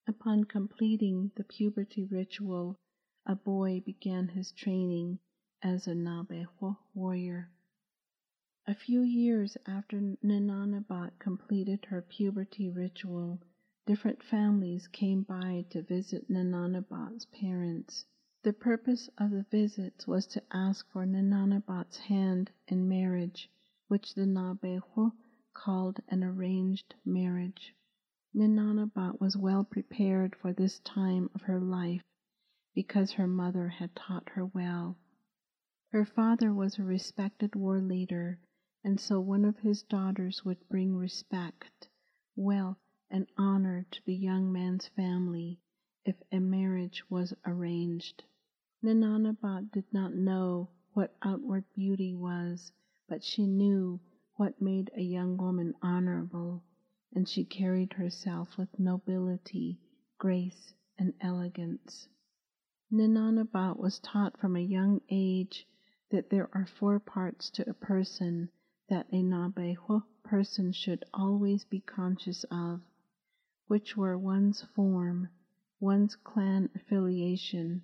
Upon 0.06 0.44
completing 0.44 1.32
the 1.34 1.42
puberty 1.42 2.04
ritual, 2.04 2.78
a 3.26 3.34
boy 3.34 3.80
began 3.84 4.28
his 4.28 4.52
training 4.52 5.18
as 5.66 5.86
a 5.86 5.94
Naabeehó 5.94 6.76
warrior. 6.92 7.48
A 8.66 8.74
few 8.74 9.00
years 9.00 9.56
after 9.66 9.98
Ninanabat 10.22 11.18
completed 11.18 11.86
her 11.86 12.02
puberty 12.02 12.68
ritual, 12.68 13.40
different 13.86 14.22
families 14.22 14.86
came 14.88 15.22
by 15.22 15.64
to 15.70 15.80
visit 15.80 16.28
Ninanabat's 16.28 17.24
parents. 17.26 18.04
The 18.42 18.52
purpose 18.52 19.08
of 19.16 19.30
the 19.30 19.46
visits 19.50 20.06
was 20.06 20.26
to 20.26 20.42
ask 20.50 20.86
for 20.90 21.06
Ninanabat's 21.06 21.96
hand 21.96 22.50
in 22.68 22.86
marriage, 22.86 23.50
which 23.88 24.14
the 24.14 24.26
Naabeehó 24.26 25.12
called 25.54 25.98
an 26.08 26.22
arranged 26.22 26.94
marriage. 27.06 27.74
Ninanabat 28.34 29.18
was 29.18 29.34
well 29.34 29.64
prepared 29.64 30.36
for 30.36 30.52
this 30.52 30.78
time 30.80 31.30
of 31.34 31.40
her 31.42 31.58
life 31.58 32.02
because 32.74 33.12
her 33.12 33.26
mother 33.26 33.68
had 33.68 33.96
taught 33.96 34.28
her 34.30 34.44
well. 34.44 34.98
Her 35.94 36.04
father 36.04 36.52
was 36.52 36.76
a 36.76 36.82
respected 36.82 37.54
war 37.54 37.80
leader, 37.80 38.40
and 38.82 38.98
so 38.98 39.20
one 39.20 39.44
of 39.44 39.60
his 39.60 39.84
daughters 39.84 40.44
would 40.44 40.68
bring 40.68 40.96
respect, 40.96 41.88
wealth, 42.34 42.80
and 43.08 43.28
honor 43.38 43.86
to 43.92 44.04
the 44.04 44.16
young 44.16 44.52
man's 44.52 44.88
family 44.88 45.60
if 46.04 46.20
a 46.32 46.40
marriage 46.40 47.08
was 47.08 47.32
arranged. 47.46 48.24
Ninanabat 48.82 49.70
did 49.70 49.84
not 49.92 50.16
know 50.16 50.68
what 50.94 51.16
outward 51.22 51.64
beauty 51.76 52.12
was, 52.12 52.72
but 53.08 53.22
she 53.22 53.46
knew 53.46 54.00
what 54.34 54.60
made 54.60 54.90
a 54.96 55.00
young 55.00 55.36
woman 55.36 55.76
honorable, 55.80 56.64
and 57.12 57.28
she 57.28 57.44
carried 57.44 57.92
herself 57.92 58.58
with 58.58 58.80
nobility, 58.80 59.78
grace, 60.18 60.74
and 60.98 61.14
elegance. 61.20 62.08
Ninanabat 62.90 63.76
was 63.78 64.00
taught 64.00 64.36
from 64.36 64.56
a 64.56 64.60
young 64.60 65.00
age 65.08 65.68
that 66.14 66.30
there 66.30 66.48
are 66.52 66.68
four 66.78 67.00
parts 67.00 67.50
to 67.50 67.68
a 67.68 67.74
person 67.74 68.48
that 68.88 69.04
a 69.10 69.16
Naabeehó 69.16 70.04
person 70.22 70.70
should 70.70 71.04
always 71.12 71.64
be 71.64 71.80
conscious 71.80 72.44
of, 72.52 72.80
which 73.66 73.96
were 73.96 74.16
one's 74.16 74.62
form, 74.76 75.28
one's 75.80 76.14
clan 76.14 76.70
affiliation, 76.76 77.82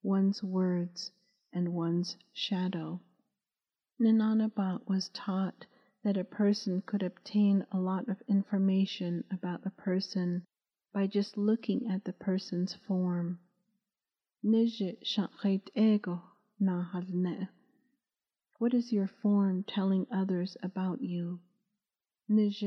one's 0.00 0.44
words, 0.44 1.10
and 1.52 1.74
one's 1.74 2.16
shadow. 2.32 3.00
Ninanabat 4.00 4.86
was 4.86 5.08
taught 5.08 5.66
that 6.04 6.16
a 6.16 6.22
person 6.22 6.82
could 6.82 7.02
obtain 7.02 7.66
a 7.72 7.80
lot 7.80 8.08
of 8.08 8.22
information 8.28 9.24
about 9.32 9.66
a 9.66 9.70
person 9.70 10.44
by 10.92 11.08
just 11.08 11.36
looking 11.36 11.90
at 11.90 12.04
the 12.04 12.12
person's 12.12 12.74
form. 12.86 13.40
Nijit 14.44 14.98
shakhet 15.04 15.68
ego 15.74 16.22
What 18.62 18.74
is 18.74 18.92
your 18.92 19.08
form 19.08 19.64
telling 19.64 20.06
others 20.08 20.56
about 20.62 21.02
you? 21.02 21.40
Is 22.28 22.62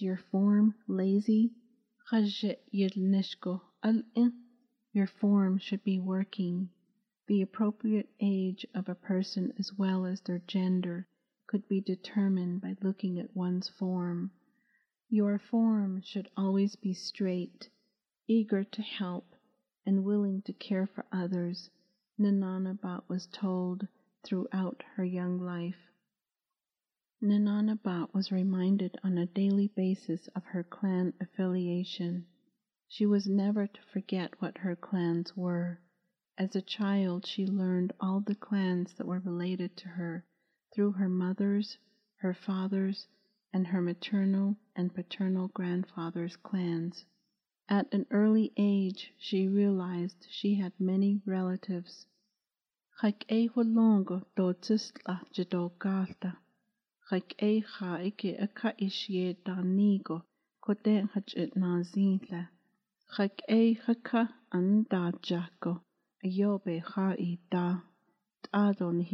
your 0.00 0.16
form 0.30 0.74
lazy? 0.86 1.50
Your 4.92 5.06
form 5.08 5.58
should 5.58 5.82
be 5.82 5.98
working. 5.98 6.68
The 7.26 7.42
appropriate 7.42 8.08
age 8.20 8.64
of 8.72 8.88
a 8.88 8.94
person 8.94 9.52
as 9.58 9.72
well 9.76 10.06
as 10.06 10.20
their 10.20 10.38
gender 10.38 11.08
could 11.48 11.66
be 11.66 11.80
determined 11.80 12.60
by 12.60 12.76
looking 12.82 13.18
at 13.18 13.34
one's 13.34 13.68
form. 13.68 14.30
Your 15.08 15.40
form 15.40 16.02
should 16.02 16.30
always 16.36 16.76
be 16.76 16.94
straight, 16.94 17.68
eager 18.28 18.62
to 18.62 18.82
help, 18.82 19.34
and 19.84 20.04
willing 20.04 20.40
to 20.42 20.52
care 20.52 20.86
for 20.86 21.04
others, 21.10 21.68
Ninanabat 22.18 23.08
was 23.08 23.26
told 23.26 23.88
throughout 24.22 24.82
her 24.96 25.04
young 25.04 25.40
life. 25.40 25.90
Ninanabat 27.22 28.12
was 28.12 28.30
reminded 28.30 28.98
on 29.02 29.16
a 29.16 29.26
daily 29.26 29.68
basis 29.68 30.28
of 30.28 30.44
her 30.44 30.62
clan 30.62 31.14
affiliation. 31.20 32.26
She 32.88 33.06
was 33.06 33.26
never 33.26 33.66
to 33.66 33.82
forget 33.92 34.40
what 34.42 34.58
her 34.58 34.76
clans 34.76 35.34
were. 35.34 35.80
As 36.36 36.54
a 36.54 36.60
child, 36.60 37.24
she 37.24 37.46
learned 37.46 37.92
all 38.00 38.20
the 38.20 38.34
clans 38.34 38.92
that 38.94 39.06
were 39.06 39.20
related 39.20 39.76
to 39.78 39.88
her 39.88 40.26
through 40.74 40.92
her 40.92 41.08
mother's, 41.08 41.78
her 42.16 42.34
father's, 42.34 43.06
and 43.54 43.66
her 43.66 43.80
maternal 43.80 44.58
and 44.76 44.94
paternal 44.94 45.48
grandfather's 45.48 46.36
clans. 46.36 47.06
At 47.68 47.94
an 47.94 48.06
early 48.10 48.52
age, 48.56 49.12
she 49.18 49.46
realized 49.46 50.26
she 50.28 50.56
had 50.56 50.72
many 50.80 51.22
relatives. 51.24 52.06
Chaik 53.00 53.24
e 53.30 53.48
longo 53.54 54.26
do 54.34 54.52
tisla 54.52 55.24
jido 55.32 55.70
galta. 55.78 56.38
Chaik 57.08 57.40
e 57.40 57.60
cha 57.62 57.98
ike 57.98 58.36
a 58.40 58.48
ka 58.48 58.72
ishie 58.80 59.36
da 59.44 59.62
nigo 59.62 60.24
ko 60.60 60.74
den 60.74 61.06
hach 61.06 61.34
it 61.34 61.54
na 61.54 61.84
zinla. 61.84 62.48
Chag 63.14 63.40
é 63.48 63.76
chacha 63.76 64.34
an 64.50 64.84
dá 64.86 65.12
Jaco 65.22 65.82
a 66.24 66.26
jobe 66.28 66.82
cha 66.82 67.10
i 67.10 67.38
da 67.48 67.80
adon. 68.52 69.06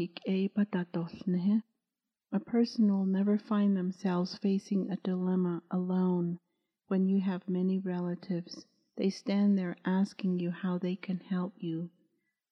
A 2.33 2.41
person 2.41 2.89
will 2.89 3.05
never 3.05 3.37
find 3.37 3.77
themselves 3.77 4.39
facing 4.39 4.91
a 4.91 4.97
dilemma 4.97 5.63
alone 5.71 6.39
when 6.89 7.07
you 7.07 7.21
have 7.21 7.49
many 7.49 7.79
relatives. 7.79 8.67
They 8.97 9.11
stand 9.11 9.57
there 9.57 9.77
asking 9.85 10.41
you 10.41 10.51
how 10.51 10.79
they 10.79 10.97
can 10.97 11.21
help 11.21 11.63
you. 11.63 11.91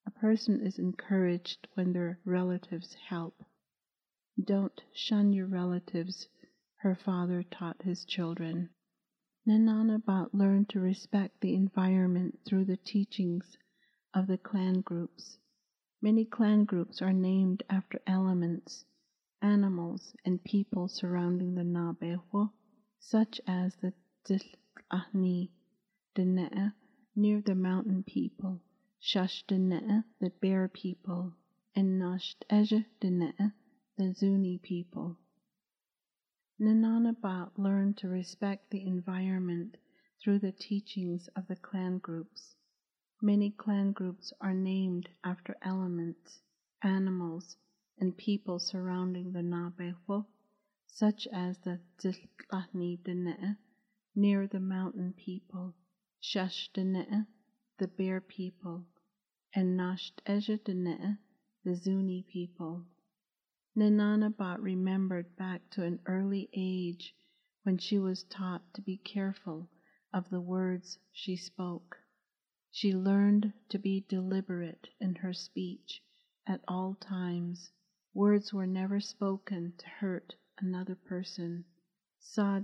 A 0.07 0.11
person 0.11 0.61
is 0.61 0.79
encouraged 0.79 1.67
when 1.75 1.93
their 1.93 2.21
relatives 2.25 2.95
help. 3.09 3.43
Don't 4.43 4.81
shun 4.93 5.33
your 5.33 5.47
relatives, 5.47 6.29
her 6.77 6.95
father 6.95 7.43
taught 7.43 7.83
his 7.83 8.05
children. 8.05 8.69
Ninanabat 9.47 10.35
learned 10.35 10.69
to 10.69 10.81
respect 10.81 11.41
the 11.41 11.55
environment 11.55 12.39
through 12.45 12.67
the 12.67 12.77
teachings 12.77 13.57
of 14.13 14.27
the 14.27 14.39
clan 14.39 14.83
groups. 14.83 15.39
Many 16.03 16.25
clan 16.25 16.65
groups 16.65 17.01
are 17.01 17.13
named 17.13 17.63
after 17.71 18.01
elements, 18.07 18.85
animals, 19.41 20.15
and 20.25 20.45
people 20.45 20.89
surrounding 20.89 21.55
the 21.55 21.63
Naabeehó, 21.63 22.53
such 22.99 23.41
as 23.47 23.75
the 23.77 23.93
Tlahni 24.29 25.51
Dene 26.17 26.73
near 27.15 27.41
the 27.41 27.55
mountain 27.55 28.03
people, 28.03 28.61
Shush 28.99 29.47
Dene, 29.47 30.03
the 30.19 30.31
bear 30.41 30.67
people, 30.67 31.33
and 31.77 32.01
Nasht 32.03 32.45
Dene, 32.49 33.53
the 33.97 34.13
Zuni 34.15 34.59
people. 34.59 35.17
Nananabat 36.61 37.57
learned 37.57 37.99
to 37.99 38.09
respect 38.09 38.69
the 38.71 38.85
environment 38.85 39.77
through 40.21 40.41
the 40.41 40.51
teachings 40.51 41.29
of 41.37 41.47
the 41.47 41.55
clan 41.55 41.99
groups. 41.99 42.57
Many 43.23 43.53
clan 43.53 43.93
groups 43.93 44.33
are 44.41 44.55
named 44.55 45.09
after 45.23 45.57
elements, 45.63 46.41
animals, 46.83 47.57
and 47.99 48.17
people 48.17 48.59
surrounding 48.59 49.31
the 49.31 49.43
Naabeehó, 49.43 50.27
such 50.89 51.29
as 51.29 51.59
the 51.59 51.79
Tziltlani 51.99 53.01
Dene, 53.05 53.57
near 54.17 54.47
the 54.47 54.59
mountain 54.59 55.13
people, 55.13 55.75
Shush 56.21 56.71
the 57.79 57.87
bear 57.87 58.21
people, 58.21 58.87
and 59.55 59.79
Nasht 59.79 60.21
the 61.65 61.75
Zuni 61.75 62.23
people. 62.23 62.87
Nananabat 63.77 64.61
remembered 64.61 65.37
back 65.37 65.69
to 65.71 65.85
an 65.85 66.01
early 66.07 66.49
age 66.55 67.15
when 67.65 67.77
she 67.77 67.99
was 67.99 68.23
taught 68.25 68.73
to 68.73 68.81
be 68.81 68.97
careful 68.97 69.69
of 70.15 70.31
the 70.31 70.41
words 70.41 70.99
she 71.13 71.37
spoke. 71.37 71.99
She 72.71 72.95
learned 72.95 73.53
to 73.69 73.79
be 73.79 74.07
deliberate 74.09 74.89
in 74.99 75.17
her 75.17 75.35
speech 75.35 76.03
at 76.47 76.63
all 76.67 76.95
times. 76.95 77.71
Words 78.15 78.53
were 78.55 78.67
never 78.67 78.99
spoken 78.99 79.75
to 79.77 79.87
hurt 79.89 80.35
another 80.59 80.95
person. 80.95 81.67
Eh. 82.37 82.61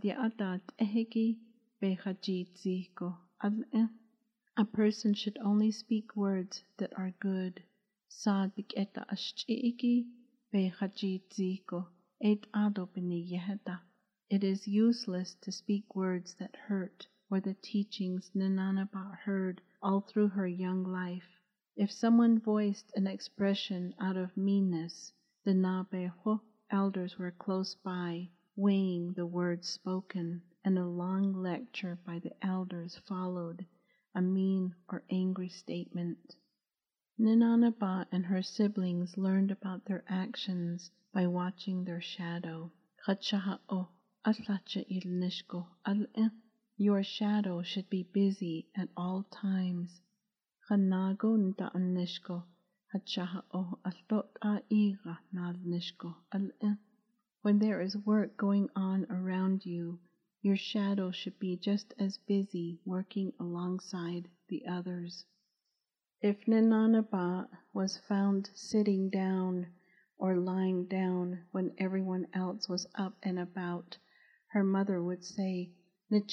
A 4.56 4.64
person 4.64 5.14
should 5.14 5.38
only 5.38 5.70
speak 5.70 6.16
words 6.16 6.64
that 6.78 6.98
are 6.98 7.14
good. 7.20 7.62
It 14.28 14.42
is 14.42 14.66
useless 14.66 15.34
to 15.36 15.52
speak 15.52 15.94
words 15.94 16.34
that 16.34 16.56
hurt, 16.56 17.06
were 17.30 17.40
the 17.40 17.54
teachings 17.54 18.32
Nananabat 18.34 19.18
heard 19.18 19.62
all 19.80 20.00
through 20.00 20.30
her 20.30 20.48
young 20.48 20.82
life. 20.82 21.38
If 21.76 21.92
someone 21.92 22.40
voiced 22.40 22.90
an 22.96 23.06
expression 23.06 23.94
out 24.00 24.16
of 24.16 24.36
meanness, 24.36 25.12
the 25.44 25.52
Naabeehó 25.52 26.40
elders 26.68 27.16
were 27.16 27.30
close 27.30 27.76
by, 27.76 28.30
weighing 28.56 29.12
the 29.14 29.24
words 29.24 29.68
spoken, 29.68 30.42
and 30.64 30.78
a 30.78 30.86
long 30.86 31.32
lecture 31.32 31.98
by 32.06 32.18
the 32.18 32.32
elders 32.44 33.00
followed 33.08 33.64
a 34.14 34.20
mean 34.20 34.74
or 34.88 35.02
angry 35.10 35.48
statement. 35.48 36.36
Ninanabat 37.18 38.08
and 38.12 38.26
her 38.26 38.42
siblings 38.42 39.16
learned 39.16 39.50
about 39.50 39.84
their 39.86 40.04
actions 40.08 40.90
by 41.12 41.26
watching 41.26 41.84
their 41.84 42.00
shadow. 42.00 42.70
Your 46.76 47.02
shadow 47.02 47.62
should 47.62 47.88
be 47.88 48.02
busy 48.02 48.68
at 48.76 48.88
all 48.96 49.24
times. 49.30 50.00
When 57.42 57.58
there 57.58 57.80
is 57.80 57.96
work 57.96 58.36
going 58.36 58.70
on 58.76 59.04
around 59.10 59.66
you, 59.66 59.98
your 60.42 60.54
shadow 60.54 61.10
should 61.10 61.40
be 61.40 61.56
just 61.56 61.92
as 61.98 62.18
busy 62.18 62.78
working 62.84 63.32
alongside 63.40 64.28
the 64.46 64.64
others. 64.64 65.24
If 66.20 66.46
Ninanabat 66.46 67.48
was 67.72 67.96
found 67.98 68.48
sitting 68.54 69.10
down 69.10 69.66
or 70.18 70.36
lying 70.36 70.86
down 70.86 71.40
when 71.50 71.74
everyone 71.78 72.28
else 72.32 72.68
was 72.68 72.86
up 72.94 73.16
and 73.24 73.40
about, 73.40 73.98
her 74.50 74.62
mother 74.62 75.02
would 75.02 75.24
say, 75.24 75.72
What 76.08 76.28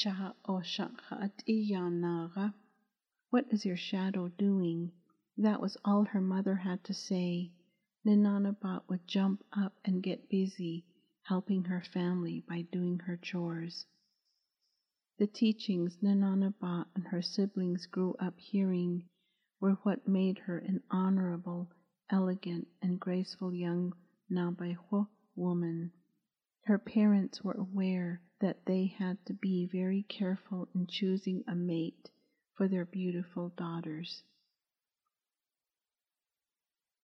is 3.50 3.66
your 3.66 3.78
shadow 3.78 4.28
doing? 4.28 4.92
That 5.38 5.60
was 5.60 5.78
all 5.84 6.04
her 6.06 6.22
mother 6.22 6.56
had 6.56 6.84
to 6.84 6.94
say. 6.94 7.52
Ninanabat 8.06 8.84
would 8.88 9.08
jump 9.08 9.44
up 9.52 9.74
and 9.84 10.04
get 10.04 10.30
busy 10.30 10.86
helping 11.30 11.64
her 11.66 11.84
family 11.94 12.44
by 12.50 12.64
doing 12.72 12.98
her 12.98 13.16
chores. 13.16 13.86
The 15.20 15.28
teachings 15.28 16.00
Ninanabat 16.02 16.88
and 16.96 17.06
her 17.06 17.22
siblings 17.22 17.86
grew 17.86 18.16
up 18.16 18.40
hearing 18.40 19.04
were 19.62 19.78
what 19.84 20.08
made 20.08 20.40
her 20.40 20.58
an 20.58 20.82
honorable, 20.90 21.70
elegant, 22.10 22.68
and 22.82 23.00
graceful 23.00 23.54
young 23.54 23.94
Naabeehó 24.32 25.08
woman. 25.36 25.92
Her 26.64 26.80
parents 26.80 27.44
were 27.44 27.54
aware 27.54 28.22
that 28.40 28.66
they 28.66 28.88
had 28.88 29.24
to 29.28 29.34
be 29.34 29.68
very 29.68 30.02
careful 30.10 30.68
in 30.74 30.88
choosing 30.88 31.44
a 31.48 31.54
mate 31.54 32.10
for 32.56 32.68
their 32.68 32.86
beautiful 32.86 33.50
daughters. 33.50 34.24